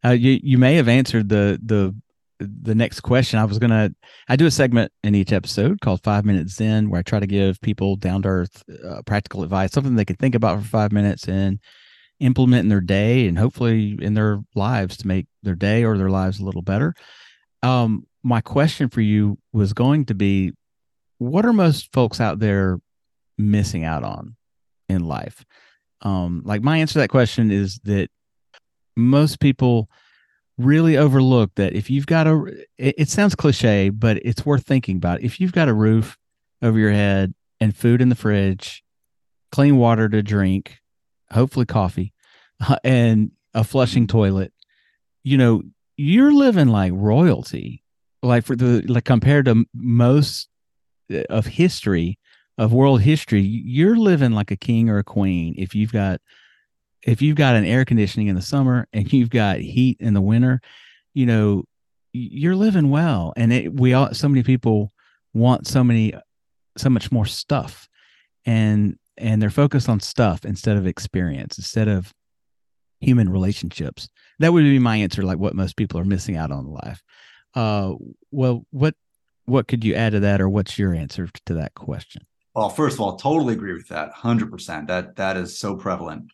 Uh, 0.05 0.11
you 0.11 0.39
you 0.43 0.59
may 0.59 0.77
have 0.77 0.89
answered 0.89 1.29
the 1.29 1.59
the 1.65 1.95
the 2.39 2.75
next 2.75 3.01
question. 3.01 3.39
I 3.39 3.45
was 3.45 3.59
gonna 3.59 3.91
I 4.29 4.37
do 4.37 4.47
a 4.47 4.51
segment 4.51 4.93
in 5.03 5.15
each 5.15 5.33
episode 5.33 5.81
called 5.81 6.03
Five 6.03 6.25
Minutes 6.25 6.55
Zen, 6.55 6.91
where 6.91 7.01
I 7.01 7.03
try 7.03 7.21
to 7.21 7.27
give 7.27 7.61
people 7.61 7.97
down 7.97 8.23
to 8.23 8.29
earth 8.29 8.63
uh, 8.87 9.03
practical 9.07 9.43
advice, 9.43 9.73
something 9.73 9.97
they 9.97 10.05
can 10.05 10.17
think 10.17 10.35
about 10.35 10.61
for 10.61 10.69
five 10.69 10.93
minutes 10.93 11.29
and 11.29 11.59
implement 12.21 12.63
in 12.63 12.69
their 12.69 12.81
day 12.81 13.27
and 13.27 13.39
hopefully 13.39 13.99
in 14.01 14.15
their 14.15 14.41
lives 14.55 14.97
to 14.99 15.07
make 15.07 15.27
their 15.43 15.57
day 15.57 15.85
or 15.85 15.99
their 15.99 16.11
lives 16.11 16.39
a 16.39 16.45
little 16.45 16.63
better. 16.63 16.95
Um, 17.63 18.07
my 18.23 18.41
question 18.41 18.89
for 18.89 19.01
you 19.01 19.39
was 19.53 19.73
going 19.73 20.05
to 20.07 20.15
be, 20.15 20.53
what 21.19 21.45
are 21.45 21.53
most 21.53 21.93
folks 21.93 22.21
out 22.21 22.39
there 22.39 22.79
missing 23.39 23.85
out 23.85 24.05
on 24.05 24.37
in 24.89 25.05
life? 25.05 25.45
Um, 26.03 26.43
like 26.45 26.63
my 26.63 26.79
answer 26.79 26.95
to 26.95 26.99
that 27.01 27.09
question 27.09 27.51
is 27.51 27.81
that 27.85 28.09
most 28.97 29.41
people 29.41 29.89
really 30.59 30.97
overlook 30.97 31.55
that 31.57 31.73
if 31.75 31.91
you've 31.91 32.07
got 32.07 32.27
a 32.27 32.45
it, 32.79 32.95
it, 32.99 33.09
sounds 33.09 33.35
cliche 33.35 33.89
but 33.89 34.19
it's 34.19 34.47
worth 34.47 34.65
thinking 34.65 34.97
about 34.97 35.21
if 35.21 35.41
you've 35.41 35.53
got 35.53 35.69
a 35.69 35.75
roof 35.75 36.17
over 36.63 36.79
your 36.79 36.93
head 36.93 37.35
and 37.61 37.77
food 37.77 38.01
in 38.01 38.09
the 38.09 38.15
fridge 38.15 38.85
clean 39.51 39.77
water 39.77 40.09
to 40.09 40.23
drink 40.23 40.79
hopefully 41.33 41.67
coffee 41.67 42.13
and 42.85 43.33
a 43.53 43.65
flushing 43.65 44.07
toilet 44.07 44.53
you 45.25 45.37
know 45.37 45.63
you're 45.97 46.33
living 46.33 46.69
like 46.69 46.93
royalty 46.95 47.83
like 48.23 48.45
for 48.45 48.55
the 48.55 48.83
like 48.83 49.05
compared 49.05 49.47
to 49.47 49.65
most 49.75 50.49
uh, 51.13 51.23
of 51.31 51.47
history 51.47 52.19
of 52.57 52.73
world 52.73 53.03
history, 53.03 53.41
you're 53.43 53.97
living 53.97 54.33
like 54.33 54.51
a 54.51 54.57
king 54.57 54.89
or 54.89 54.99
a 54.99 55.05
queen 55.05 55.55
if 55.59 55.75
you've 55.75 55.93
got 55.93 56.21
if 57.03 57.21
you've 57.21 57.37
got 57.37 57.55
an 57.55 57.65
air 57.65 57.85
conditioning 57.85 58.29
in 58.29 58.35
the 58.35 58.43
summer 58.43 58.87
and 58.93 59.13
you've 59.13 59.31
got 59.31 59.59
heat 59.59 59.99
in 60.01 60.15
the 60.15 60.21
winter, 60.21 60.61
you 61.13 61.27
know, 61.27 61.65
you're 62.13 62.57
living 62.57 62.91
well. 62.91 63.33
And 63.37 63.53
it, 63.53 63.75
we 63.75 63.93
all 63.93 64.15
so 64.15 64.29
many 64.29 64.43
people 64.43 64.93
want 65.33 65.67
so 65.67 65.85
many 65.85 66.15
so 66.77 66.91
much 66.91 67.13
more 67.13 67.27
stuff. 67.27 67.89
And 68.47 68.99
and 69.17 69.41
they're 69.41 69.51
focused 69.51 69.89
on 69.89 70.01
stuff 70.01 70.45
instead 70.45 70.77
of 70.77 70.87
experience, 70.87 71.57
instead 71.59 71.89
of 71.89 72.13
human 73.01 73.29
relationships. 73.29 74.09
That 74.41 74.53
would 74.53 74.63
be 74.63 74.79
my 74.79 74.97
answer, 74.97 75.23
like 75.23 75.39
what 75.39 75.55
most 75.55 75.77
people 75.77 76.01
are 76.01 76.05
missing 76.05 76.37
out 76.37 76.51
on 76.51 76.67
in 76.67 76.73
life. 76.73 77.03
Uh, 77.55 77.95
well, 78.31 78.67
what 78.71 78.95
what 79.45 79.69
could 79.69 79.85
you 79.85 79.95
add 79.95 80.13
to 80.13 80.21
that, 80.21 80.41
or 80.41 80.49
what's 80.49 80.79
your 80.79 80.95
answer 80.95 81.29
to 81.47 81.55
that 81.55 81.75
question? 81.75 82.23
Well, 82.55 82.69
first 82.69 82.95
of 82.95 83.01
all, 83.01 83.17
totally 83.17 83.55
agree 83.55 83.73
with 83.73 83.89
that. 83.89 84.15
100%. 84.15 84.87
That 84.87 85.17
that 85.17 85.37
is 85.37 85.59
so 85.59 85.77
prevalent. 85.77 86.31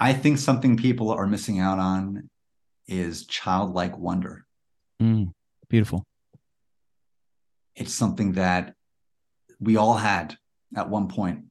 I 0.00 0.12
think 0.12 0.38
something 0.38 0.76
people 0.76 1.10
are 1.10 1.26
missing 1.26 1.60
out 1.60 1.78
on 1.78 2.28
is 2.88 3.26
childlike 3.26 3.96
wonder. 3.96 4.44
Mm, 5.00 5.32
beautiful. 5.68 6.04
It's 7.76 7.94
something 7.94 8.32
that 8.32 8.74
we 9.60 9.76
all 9.76 9.96
had 9.96 10.36
at 10.76 10.90
one 10.90 11.08
point 11.08 11.44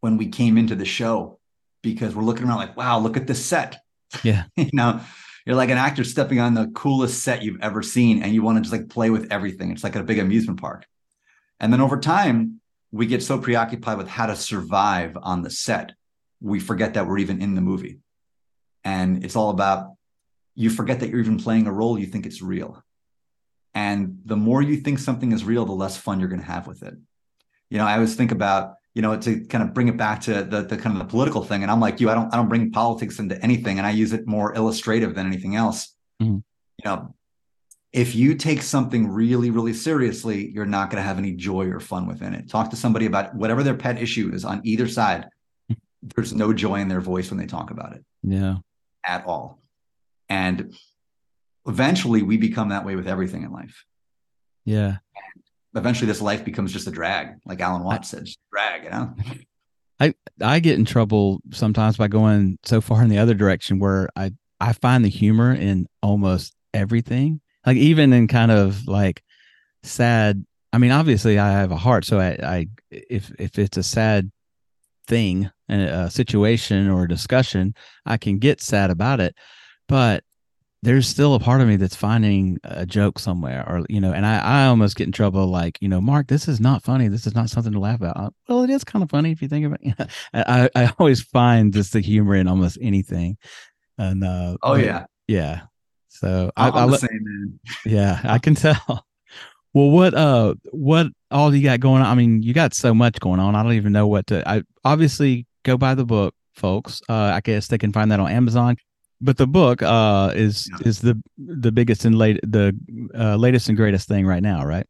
when 0.00 0.18
we 0.18 0.28
came 0.28 0.58
into 0.58 0.74
the 0.74 0.84
show 0.84 1.38
because 1.82 2.14
we're 2.14 2.22
looking 2.22 2.46
around 2.46 2.58
like, 2.58 2.76
wow, 2.76 2.98
look 2.98 3.16
at 3.16 3.26
this 3.26 3.44
set. 3.44 3.78
Yeah. 4.22 4.44
you 4.56 4.70
know, 4.72 5.00
you're 5.44 5.56
like 5.56 5.70
an 5.70 5.78
actor 5.78 6.04
stepping 6.04 6.40
on 6.40 6.54
the 6.54 6.70
coolest 6.74 7.22
set 7.22 7.42
you've 7.42 7.60
ever 7.62 7.82
seen 7.82 8.22
and 8.22 8.34
you 8.34 8.42
want 8.42 8.58
to 8.58 8.62
just 8.62 8.72
like 8.72 8.88
play 8.88 9.10
with 9.10 9.32
everything. 9.32 9.70
It's 9.70 9.84
like 9.84 9.96
a 9.96 10.02
big 10.02 10.18
amusement 10.18 10.60
park. 10.60 10.86
And 11.60 11.72
then 11.72 11.80
over 11.80 11.98
time, 11.98 12.60
we 12.96 13.06
get 13.06 13.22
so 13.22 13.38
preoccupied 13.38 13.98
with 13.98 14.08
how 14.08 14.26
to 14.26 14.36
survive 14.36 15.16
on 15.22 15.42
the 15.42 15.50
set, 15.50 15.92
we 16.40 16.58
forget 16.60 16.94
that 16.94 17.06
we're 17.06 17.18
even 17.18 17.42
in 17.42 17.54
the 17.54 17.60
movie. 17.60 18.00
And 18.84 19.24
it's 19.24 19.36
all 19.36 19.50
about 19.50 19.94
you 20.54 20.70
forget 20.70 21.00
that 21.00 21.10
you're 21.10 21.20
even 21.20 21.38
playing 21.38 21.66
a 21.66 21.72
role, 21.72 21.98
you 21.98 22.06
think 22.06 22.24
it's 22.24 22.40
real. 22.40 22.82
And 23.74 24.20
the 24.24 24.36
more 24.36 24.62
you 24.62 24.78
think 24.78 24.98
something 24.98 25.32
is 25.32 25.44
real, 25.44 25.66
the 25.66 25.72
less 25.72 25.98
fun 25.98 26.18
you're 26.18 26.30
going 26.30 26.40
to 26.40 26.46
have 26.46 26.66
with 26.66 26.82
it. 26.82 26.94
You 27.68 27.76
know, 27.76 27.84
I 27.84 27.94
always 27.94 28.14
think 28.14 28.32
about, 28.32 28.74
you 28.94 29.02
know, 29.02 29.18
to 29.18 29.44
kind 29.46 29.62
of 29.62 29.74
bring 29.74 29.88
it 29.88 29.98
back 29.98 30.22
to 30.22 30.44
the, 30.44 30.62
the 30.62 30.78
kind 30.78 30.96
of 30.96 30.98
the 30.98 31.10
political 31.10 31.44
thing. 31.44 31.62
And 31.62 31.70
I'm 31.70 31.80
like 31.80 32.00
you, 32.00 32.08
I 32.08 32.14
don't, 32.14 32.32
I 32.32 32.38
don't 32.38 32.48
bring 32.48 32.70
politics 32.70 33.18
into 33.18 33.40
anything, 33.42 33.76
and 33.76 33.86
I 33.86 33.90
use 33.90 34.14
it 34.14 34.26
more 34.26 34.54
illustrative 34.54 35.14
than 35.14 35.26
anything 35.26 35.56
else. 35.56 35.94
Mm-hmm. 36.22 36.36
You 36.36 36.84
know, 36.84 37.14
if 37.96 38.14
you 38.14 38.34
take 38.34 38.60
something 38.60 39.08
really, 39.08 39.50
really 39.50 39.72
seriously, 39.72 40.50
you're 40.50 40.66
not 40.66 40.90
going 40.90 41.02
to 41.02 41.08
have 41.08 41.16
any 41.16 41.32
joy 41.32 41.64
or 41.68 41.80
fun 41.80 42.06
within 42.06 42.34
it. 42.34 42.46
Talk 42.46 42.68
to 42.70 42.76
somebody 42.76 43.06
about 43.06 43.34
whatever 43.34 43.62
their 43.62 43.74
pet 43.74 44.00
issue 44.00 44.30
is 44.34 44.44
on 44.44 44.60
either 44.64 44.86
side. 44.86 45.24
There's 46.02 46.34
no 46.34 46.52
joy 46.52 46.80
in 46.80 46.88
their 46.88 47.00
voice 47.00 47.30
when 47.30 47.38
they 47.38 47.46
talk 47.46 47.70
about 47.70 47.96
it. 47.96 48.04
Yeah. 48.22 48.56
At 49.02 49.24
all. 49.24 49.62
And 50.28 50.76
eventually 51.66 52.22
we 52.22 52.36
become 52.36 52.68
that 52.68 52.84
way 52.84 52.96
with 52.96 53.08
everything 53.08 53.44
in 53.44 53.50
life. 53.50 53.86
Yeah. 54.66 54.88
And 54.88 55.44
eventually 55.74 56.06
this 56.06 56.20
life 56.20 56.44
becomes 56.44 56.74
just 56.74 56.86
a 56.86 56.90
drag, 56.90 57.36
like 57.46 57.62
Alan 57.62 57.82
Watts 57.82 58.12
I, 58.12 58.18
said, 58.18 58.28
drag, 58.52 58.84
you 58.84 58.90
know? 58.90 59.14
I, 60.00 60.14
I 60.42 60.58
get 60.58 60.78
in 60.78 60.84
trouble 60.84 61.40
sometimes 61.50 61.96
by 61.96 62.08
going 62.08 62.58
so 62.62 62.82
far 62.82 63.02
in 63.02 63.08
the 63.08 63.16
other 63.16 63.32
direction 63.32 63.78
where 63.78 64.10
I, 64.14 64.32
I 64.60 64.74
find 64.74 65.02
the 65.02 65.08
humor 65.08 65.54
in 65.54 65.86
almost 66.02 66.54
everything 66.74 67.40
like 67.66 67.76
even 67.76 68.12
in 68.12 68.28
kind 68.28 68.50
of 68.50 68.86
like 68.86 69.22
sad 69.82 70.44
i 70.72 70.78
mean 70.78 70.90
obviously 70.90 71.38
i 71.38 71.50
have 71.50 71.72
a 71.72 71.76
heart 71.76 72.04
so 72.04 72.18
i, 72.18 72.38
I 72.42 72.66
if 72.90 73.30
if 73.38 73.58
it's 73.58 73.76
a 73.76 73.82
sad 73.82 74.30
thing 75.06 75.50
and 75.68 75.82
a 75.82 76.10
situation 76.10 76.88
or 76.88 77.04
a 77.04 77.08
discussion 77.08 77.74
i 78.06 78.16
can 78.16 78.38
get 78.38 78.60
sad 78.60 78.90
about 78.90 79.20
it. 79.20 79.34
But 79.88 80.24
there's 80.82 81.08
still 81.08 81.34
a 81.34 81.40
part 81.40 81.60
of 81.60 81.68
me 81.68 81.76
that's 81.76 81.96
finding 81.96 82.58
a 82.64 82.86
joke 82.86 83.18
somewhere 83.18 83.64
or 83.68 83.84
you 83.88 84.00
know 84.00 84.12
and 84.12 84.26
i 84.26 84.38
i 84.38 84.66
almost 84.66 84.94
get 84.94 85.06
in 85.06 85.12
trouble 85.12 85.46
like 85.46 85.78
you 85.80 85.88
know 85.88 86.00
mark 86.00 86.28
this 86.28 86.48
is 86.48 86.60
not 86.60 86.82
funny. 86.82 87.08
This 87.08 87.26
is 87.26 87.34
not 87.34 87.50
something 87.50 87.72
to 87.72 87.80
laugh 87.80 88.00
about. 88.00 88.34
Well 88.48 88.62
it 88.62 88.70
is 88.70 88.84
kind 88.84 89.02
of 89.02 89.10
funny 89.10 89.32
if 89.32 89.42
you 89.42 89.48
think 89.48 89.66
about 89.66 89.80
it. 89.82 90.10
I 90.34 90.70
i 90.74 90.92
always 90.98 91.22
find 91.22 91.72
just 91.72 91.92
the 91.92 92.00
humor 92.00 92.34
in 92.34 92.48
almost 92.48 92.78
anything. 92.80 93.38
And 93.98 94.22
uh 94.22 94.56
oh 94.62 94.74
yeah. 94.74 95.06
yeah 95.26 95.62
so 96.18 96.50
I'm 96.56 96.72
I, 96.74 96.84
I 96.84 96.86
the 96.86 96.98
same 96.98 97.08
man. 97.12 97.60
Yeah, 97.84 98.20
I 98.24 98.38
can 98.38 98.54
tell. 98.54 99.06
Well, 99.76 99.90
what 99.90 100.14
uh, 100.14 100.54
what 100.72 101.08
all 101.30 101.54
you 101.54 101.62
got 101.62 101.80
going 101.80 102.00
on? 102.00 102.08
I 102.08 102.14
mean, 102.14 102.42
you 102.42 102.54
got 102.54 102.72
so 102.72 102.94
much 102.94 103.20
going 103.20 103.40
on. 103.40 103.54
I 103.54 103.62
don't 103.62 103.74
even 103.74 103.92
know 103.92 104.06
what 104.06 104.26
to. 104.28 104.48
I 104.48 104.62
obviously 104.84 105.46
go 105.64 105.76
buy 105.76 105.94
the 105.94 106.06
book, 106.06 106.34
folks. 106.54 107.02
Uh, 107.08 107.32
I 107.34 107.40
guess 107.42 107.68
they 107.68 107.76
can 107.76 107.92
find 107.92 108.10
that 108.10 108.18
on 108.18 108.30
Amazon. 108.30 108.76
But 109.20 109.36
the 109.36 109.46
book 109.46 109.82
uh 109.82 110.32
is 110.34 110.68
yeah. 110.70 110.88
is 110.88 111.00
the 111.00 111.22
the 111.36 111.72
biggest 111.72 112.06
and 112.06 112.16
late 112.16 112.40
the 112.42 112.74
uh, 113.14 113.36
latest 113.36 113.68
and 113.68 113.76
greatest 113.76 114.08
thing 114.08 114.26
right 114.26 114.42
now, 114.42 114.64
right? 114.64 114.86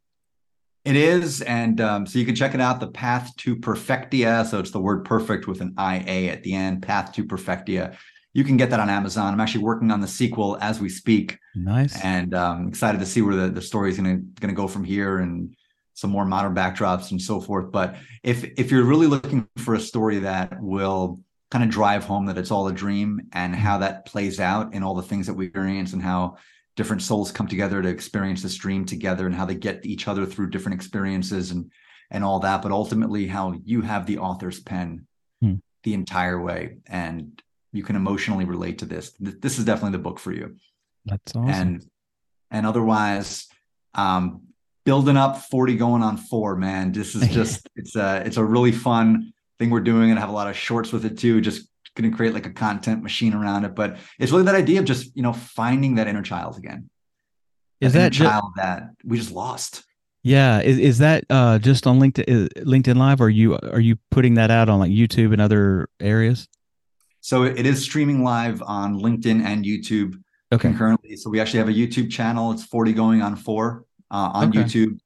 It 0.85 0.95
is, 0.95 1.41
and 1.41 1.81
um, 1.81 2.05
so 2.05 2.17
you 2.17 2.25
can 2.25 2.35
check 2.35 2.53
it 2.53 2.61
out. 2.61 2.79
The 2.79 2.87
Path 2.87 3.35
to 3.37 3.57
Perfectia. 3.57 4.45
So 4.45 4.59
it's 4.59 4.71
the 4.71 4.79
word 4.79 5.03
perfect 5.03 5.47
with 5.47 5.59
an 5.59 5.73
I 5.77 6.01
A 6.07 6.29
at 6.29 6.43
the 6.43 6.53
end. 6.53 6.81
Path 6.81 7.11
to 7.13 7.25
Perfectia 7.25 7.97
you 8.37 8.43
can 8.43 8.55
get 8.55 8.69
that 8.69 8.79
on 8.79 8.87
Amazon. 8.87 9.33
I'm 9.33 9.39
actually 9.39 9.63
working 9.63 9.89
on 9.89 9.99
the 9.99 10.07
sequel 10.07 10.59
as 10.61 10.79
we 10.79 10.89
speak. 10.89 11.39
Nice. 11.55 11.99
And 12.03 12.35
um, 12.35 12.67
excited 12.67 12.99
to 12.99 13.05
see 13.07 13.23
where 13.23 13.35
the, 13.35 13.49
the 13.49 13.63
story 13.63 13.89
is 13.89 13.97
going 13.97 14.31
to 14.39 14.53
go 14.53 14.67
from 14.67 14.83
here 14.83 15.17
and 15.17 15.55
some 15.95 16.11
more 16.11 16.23
modern 16.23 16.53
backdrops 16.53 17.09
and 17.09 17.19
so 17.19 17.41
forth. 17.41 17.71
But 17.71 17.95
if 18.21 18.43
if 18.43 18.69
you're 18.69 18.83
really 18.83 19.07
looking 19.07 19.47
for 19.57 19.73
a 19.73 19.79
story 19.79 20.19
that 20.19 20.61
will 20.61 21.19
kind 21.49 21.63
of 21.63 21.71
drive 21.71 22.03
home 22.03 22.27
that 22.27 22.37
it's 22.37 22.51
all 22.51 22.67
a 22.67 22.73
dream 22.73 23.21
and 23.33 23.55
how 23.55 23.79
that 23.79 24.05
plays 24.05 24.39
out 24.39 24.71
in 24.71 24.83
all 24.83 24.93
the 24.93 25.01
things 25.01 25.25
that 25.25 25.33
we 25.33 25.47
experience 25.47 25.93
and 25.93 26.03
how 26.03 26.37
different 26.75 27.01
souls 27.01 27.31
come 27.31 27.47
together 27.47 27.81
to 27.81 27.89
experience 27.89 28.43
this 28.43 28.55
dream 28.55 28.85
together 28.85 29.25
and 29.25 29.33
how 29.33 29.45
they 29.45 29.55
get 29.55 29.83
each 29.83 30.07
other 30.07 30.27
through 30.27 30.51
different 30.51 30.75
experiences 30.75 31.49
and 31.49 31.71
and 32.11 32.23
all 32.23 32.39
that 32.39 32.61
but 32.61 32.71
ultimately 32.71 33.25
how 33.25 33.55
you 33.65 33.81
have 33.81 34.05
the 34.05 34.19
author's 34.19 34.59
pen 34.59 35.07
hmm. 35.41 35.55
the 35.81 35.95
entire 35.95 36.39
way 36.39 36.77
and 36.85 37.41
you 37.71 37.83
can 37.83 37.95
emotionally 37.95 38.45
relate 38.45 38.79
to 38.79 38.85
this. 38.85 39.13
This 39.19 39.59
is 39.59 39.65
definitely 39.65 39.97
the 39.97 40.03
book 40.03 40.19
for 40.19 40.31
you. 40.31 40.55
That's 41.05 41.35
awesome. 41.35 41.49
And 41.49 41.85
and 42.49 42.65
otherwise 42.65 43.47
um 43.93 44.41
building 44.85 45.17
up 45.17 45.41
40 45.49 45.75
going 45.75 46.01
on 46.01 46.15
four 46.15 46.55
man 46.55 46.93
this 46.93 47.13
is 47.13 47.27
just 47.33 47.67
it's 47.75 47.95
a 47.97 48.23
it's 48.25 48.37
a 48.37 48.43
really 48.43 48.71
fun 48.71 49.33
thing 49.59 49.69
we're 49.69 49.81
doing 49.81 50.11
and 50.11 50.17
I 50.17 50.21
have 50.21 50.29
a 50.29 50.33
lot 50.33 50.49
of 50.49 50.55
shorts 50.55 50.93
with 50.93 51.03
it 51.03 51.17
too 51.17 51.41
just 51.41 51.67
going 51.97 52.09
to 52.09 52.15
create 52.15 52.33
like 52.33 52.45
a 52.45 52.51
content 52.51 53.03
machine 53.03 53.33
around 53.33 53.65
it. 53.65 53.75
But 53.75 53.97
it's 54.19 54.31
really 54.31 54.43
that 54.43 54.55
idea 54.55 54.79
of 54.79 54.85
just 54.85 55.15
you 55.15 55.23
know 55.23 55.33
finding 55.33 55.95
that 55.95 56.07
inner 56.07 56.21
child 56.21 56.57
again. 56.57 56.89
Is 57.81 57.93
that, 57.93 57.99
that 57.99 58.13
child 58.13 58.53
that 58.55 58.89
we 59.03 59.17
just 59.17 59.31
lost. 59.31 59.83
Yeah 60.23 60.61
is, 60.61 60.77
is 60.79 60.97
that 60.99 61.25
uh 61.29 61.59
just 61.59 61.87
on 61.87 61.99
linkedin 61.99 62.49
linkedin 62.63 62.97
live 62.97 63.21
or 63.21 63.25
are 63.25 63.29
you 63.29 63.57
are 63.57 63.79
you 63.79 63.97
putting 64.11 64.33
that 64.33 64.51
out 64.51 64.67
on 64.67 64.79
like 64.79 64.91
youtube 64.91 65.31
and 65.31 65.41
other 65.41 65.87
areas 66.01 66.49
so 67.27 67.43
it 67.43 67.65
is 67.65 67.83
streaming 67.83 68.23
live 68.23 68.63
on 68.65 69.01
LinkedIn 69.01 69.43
and 69.43 69.65
YouTube 69.65 70.13
okay. 70.49 70.61
concurrently. 70.61 71.17
So 71.17 71.29
we 71.29 71.41
actually 71.41 71.59
have 71.59 71.67
a 71.67 71.73
YouTube 71.73 72.09
channel. 72.09 72.53
It's 72.53 72.63
40 72.63 72.93
going 72.93 73.21
on 73.21 73.35
four 73.35 73.83
uh, 74.09 74.31
on 74.33 74.47
okay. 74.47 74.59
YouTube. 74.59 74.97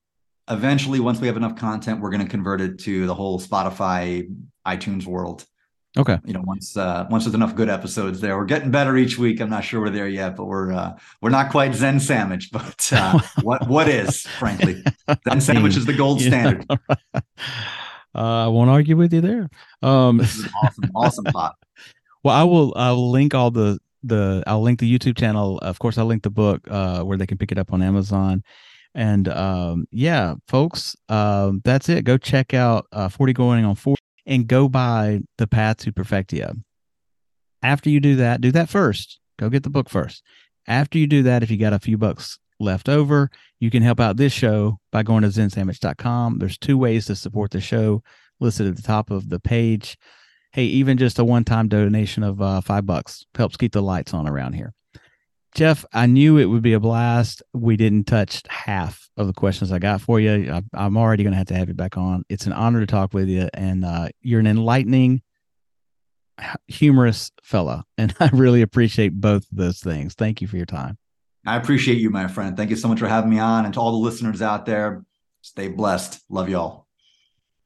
Eventually, 0.47 0.99
once 0.99 1.19
we 1.19 1.25
have 1.25 1.35
enough 1.35 1.55
content, 1.55 1.99
we're 1.99 2.11
going 2.11 2.21
to 2.21 2.29
convert 2.29 2.61
it 2.61 2.77
to 2.81 3.07
the 3.07 3.15
whole 3.15 3.39
Spotify, 3.39 4.31
iTunes 4.67 5.07
world. 5.07 5.47
Okay. 5.97 6.19
You 6.23 6.33
know, 6.33 6.43
once 6.43 6.77
uh, 6.77 7.07
once 7.09 7.23
there's 7.23 7.33
enough 7.33 7.55
good 7.55 7.69
episodes 7.69 8.21
there, 8.21 8.37
we're 8.37 8.45
getting 8.45 8.69
better 8.69 8.95
each 8.97 9.17
week. 9.17 9.41
I'm 9.41 9.49
not 9.49 9.63
sure 9.63 9.81
we're 9.81 9.89
there 9.89 10.07
yet, 10.07 10.35
but 10.35 10.45
we're 10.45 10.73
uh, 10.73 10.93
we're 11.23 11.31
not 11.31 11.49
quite 11.49 11.73
Zen 11.73 11.97
Sammich, 11.97 12.49
but 12.51 12.87
uh, 12.93 13.19
what 13.41 13.67
what 13.67 13.87
is, 13.87 14.21
frankly, 14.37 14.83
Zen 15.07 15.39
Sammich 15.39 15.75
is 15.75 15.87
the 15.87 15.93
gold 15.93 16.21
standard. 16.21 16.67
uh, 17.15 17.21
I 18.13 18.47
won't 18.47 18.69
argue 18.69 18.95
with 18.95 19.11
you 19.11 19.21
there. 19.21 19.49
Um, 19.81 20.17
this 20.17 20.35
is 20.35 20.47
awesome, 20.63 20.91
awesome 20.93 21.25
pot. 21.25 21.55
Well, 22.23 22.35
I 22.35 22.43
will. 22.43 22.73
I'll 22.75 23.11
link 23.11 23.33
all 23.33 23.51
the 23.51 23.79
the. 24.03 24.43
I'll 24.47 24.61
link 24.61 24.79
the 24.79 24.97
YouTube 24.97 25.17
channel. 25.17 25.57
Of 25.59 25.79
course, 25.79 25.97
I'll 25.97 26.05
link 26.05 26.23
the 26.23 26.29
book 26.29 26.61
uh, 26.69 27.03
where 27.03 27.17
they 27.17 27.27
can 27.27 27.37
pick 27.37 27.51
it 27.51 27.57
up 27.57 27.73
on 27.73 27.81
Amazon. 27.81 28.43
And 28.93 29.27
um, 29.29 29.85
yeah, 29.91 30.35
folks, 30.47 30.95
um, 31.09 31.61
that's 31.63 31.89
it. 31.89 32.03
Go 32.03 32.17
check 32.17 32.53
out 32.53 32.87
uh, 32.91 33.09
40 33.09 33.33
Going 33.33 33.65
on 33.65 33.75
4 33.75 33.95
and 34.25 34.47
go 34.47 34.67
buy 34.67 35.21
The 35.37 35.47
Path 35.47 35.77
to 35.77 35.91
Perfectia. 35.91 36.55
After 37.63 37.89
you 37.89 37.99
do 37.99 38.15
that, 38.17 38.41
do 38.41 38.51
that 38.51 38.69
first. 38.69 39.19
Go 39.39 39.49
get 39.49 39.63
the 39.63 39.69
book 39.69 39.89
first. 39.89 40.23
After 40.67 40.97
you 40.97 41.07
do 41.07 41.23
that, 41.23 41.43
if 41.43 41.49
you 41.49 41.57
got 41.57 41.73
a 41.73 41.79
few 41.79 41.97
bucks 41.97 42.37
left 42.59 42.89
over, 42.89 43.29
you 43.59 43.71
can 43.71 43.81
help 43.81 43.99
out 43.99 44.17
this 44.17 44.33
show 44.33 44.79
by 44.91 45.03
going 45.03 45.23
to 45.23 45.29
zensammich.com. 45.29 46.39
There's 46.39 46.57
two 46.57 46.77
ways 46.77 47.05
to 47.05 47.15
support 47.15 47.51
the 47.51 47.61
show 47.61 48.03
listed 48.39 48.67
at 48.67 48.75
the 48.75 48.81
top 48.81 49.09
of 49.11 49.29
the 49.29 49.39
page 49.39 49.97
hey, 50.51 50.65
even 50.65 50.97
just 50.97 51.19
a 51.19 51.23
one 51.23 51.43
time 51.43 51.67
donation 51.67 52.23
of 52.23 52.41
uh, 52.41 52.61
five 52.61 52.85
bucks 52.85 53.25
helps 53.35 53.57
keep 53.57 53.73
the 53.73 53.81
lights 53.81 54.13
on 54.13 54.27
around 54.27 54.53
here. 54.53 54.73
Geoff, 55.53 55.83
I 55.91 56.05
knew 56.05 56.37
it 56.37 56.45
would 56.45 56.61
be 56.61 56.73
a 56.73 56.79
blast. 56.79 57.43
We 57.53 57.75
didn't 57.75 58.05
touch 58.05 58.41
half 58.47 59.09
of 59.17 59.27
the 59.27 59.33
questions 59.33 59.71
I 59.71 59.79
got 59.79 59.99
for 59.99 60.19
you. 60.19 60.61
I, 60.73 60.85
am 60.85 60.95
already 60.95 61.23
going 61.23 61.33
to 61.33 61.37
have 61.37 61.47
to 61.47 61.55
have 61.55 61.67
you 61.67 61.73
back 61.73 61.97
on. 61.97 62.23
It's 62.29 62.45
an 62.45 62.53
honor 62.53 62.79
to 62.79 62.85
talk 62.85 63.13
with 63.13 63.27
you, 63.27 63.49
and 63.53 63.83
uh, 63.83 64.09
you're 64.21 64.39
an 64.39 64.47
enlightening, 64.47 65.21
humorous 66.67 67.31
fella, 67.43 67.83
and 67.97 68.15
I 68.19 68.29
really 68.31 68.61
appreciate 68.61 69.09
both 69.09 69.43
of 69.51 69.57
those 69.57 69.79
things. 69.79 70.13
Thank 70.13 70.41
you 70.41 70.47
for 70.47 70.55
your 70.55 70.65
time. 70.65 70.97
I 71.45 71.57
appreciate 71.57 71.97
you, 71.97 72.11
my 72.11 72.27
friend. 72.27 72.55
Thank 72.55 72.69
you 72.69 72.75
so 72.75 72.87
much 72.87 72.99
for 72.99 73.07
having 73.07 73.29
me 73.29 73.39
on, 73.39 73.65
and 73.65 73.73
to 73.73 73.79
all 73.79 73.91
the 73.91 73.97
listeners 73.97 74.41
out 74.41 74.65
there, 74.65 75.03
stay 75.41 75.67
blessed. 75.67 76.21
Love 76.29 76.47
y'all. 76.47 76.80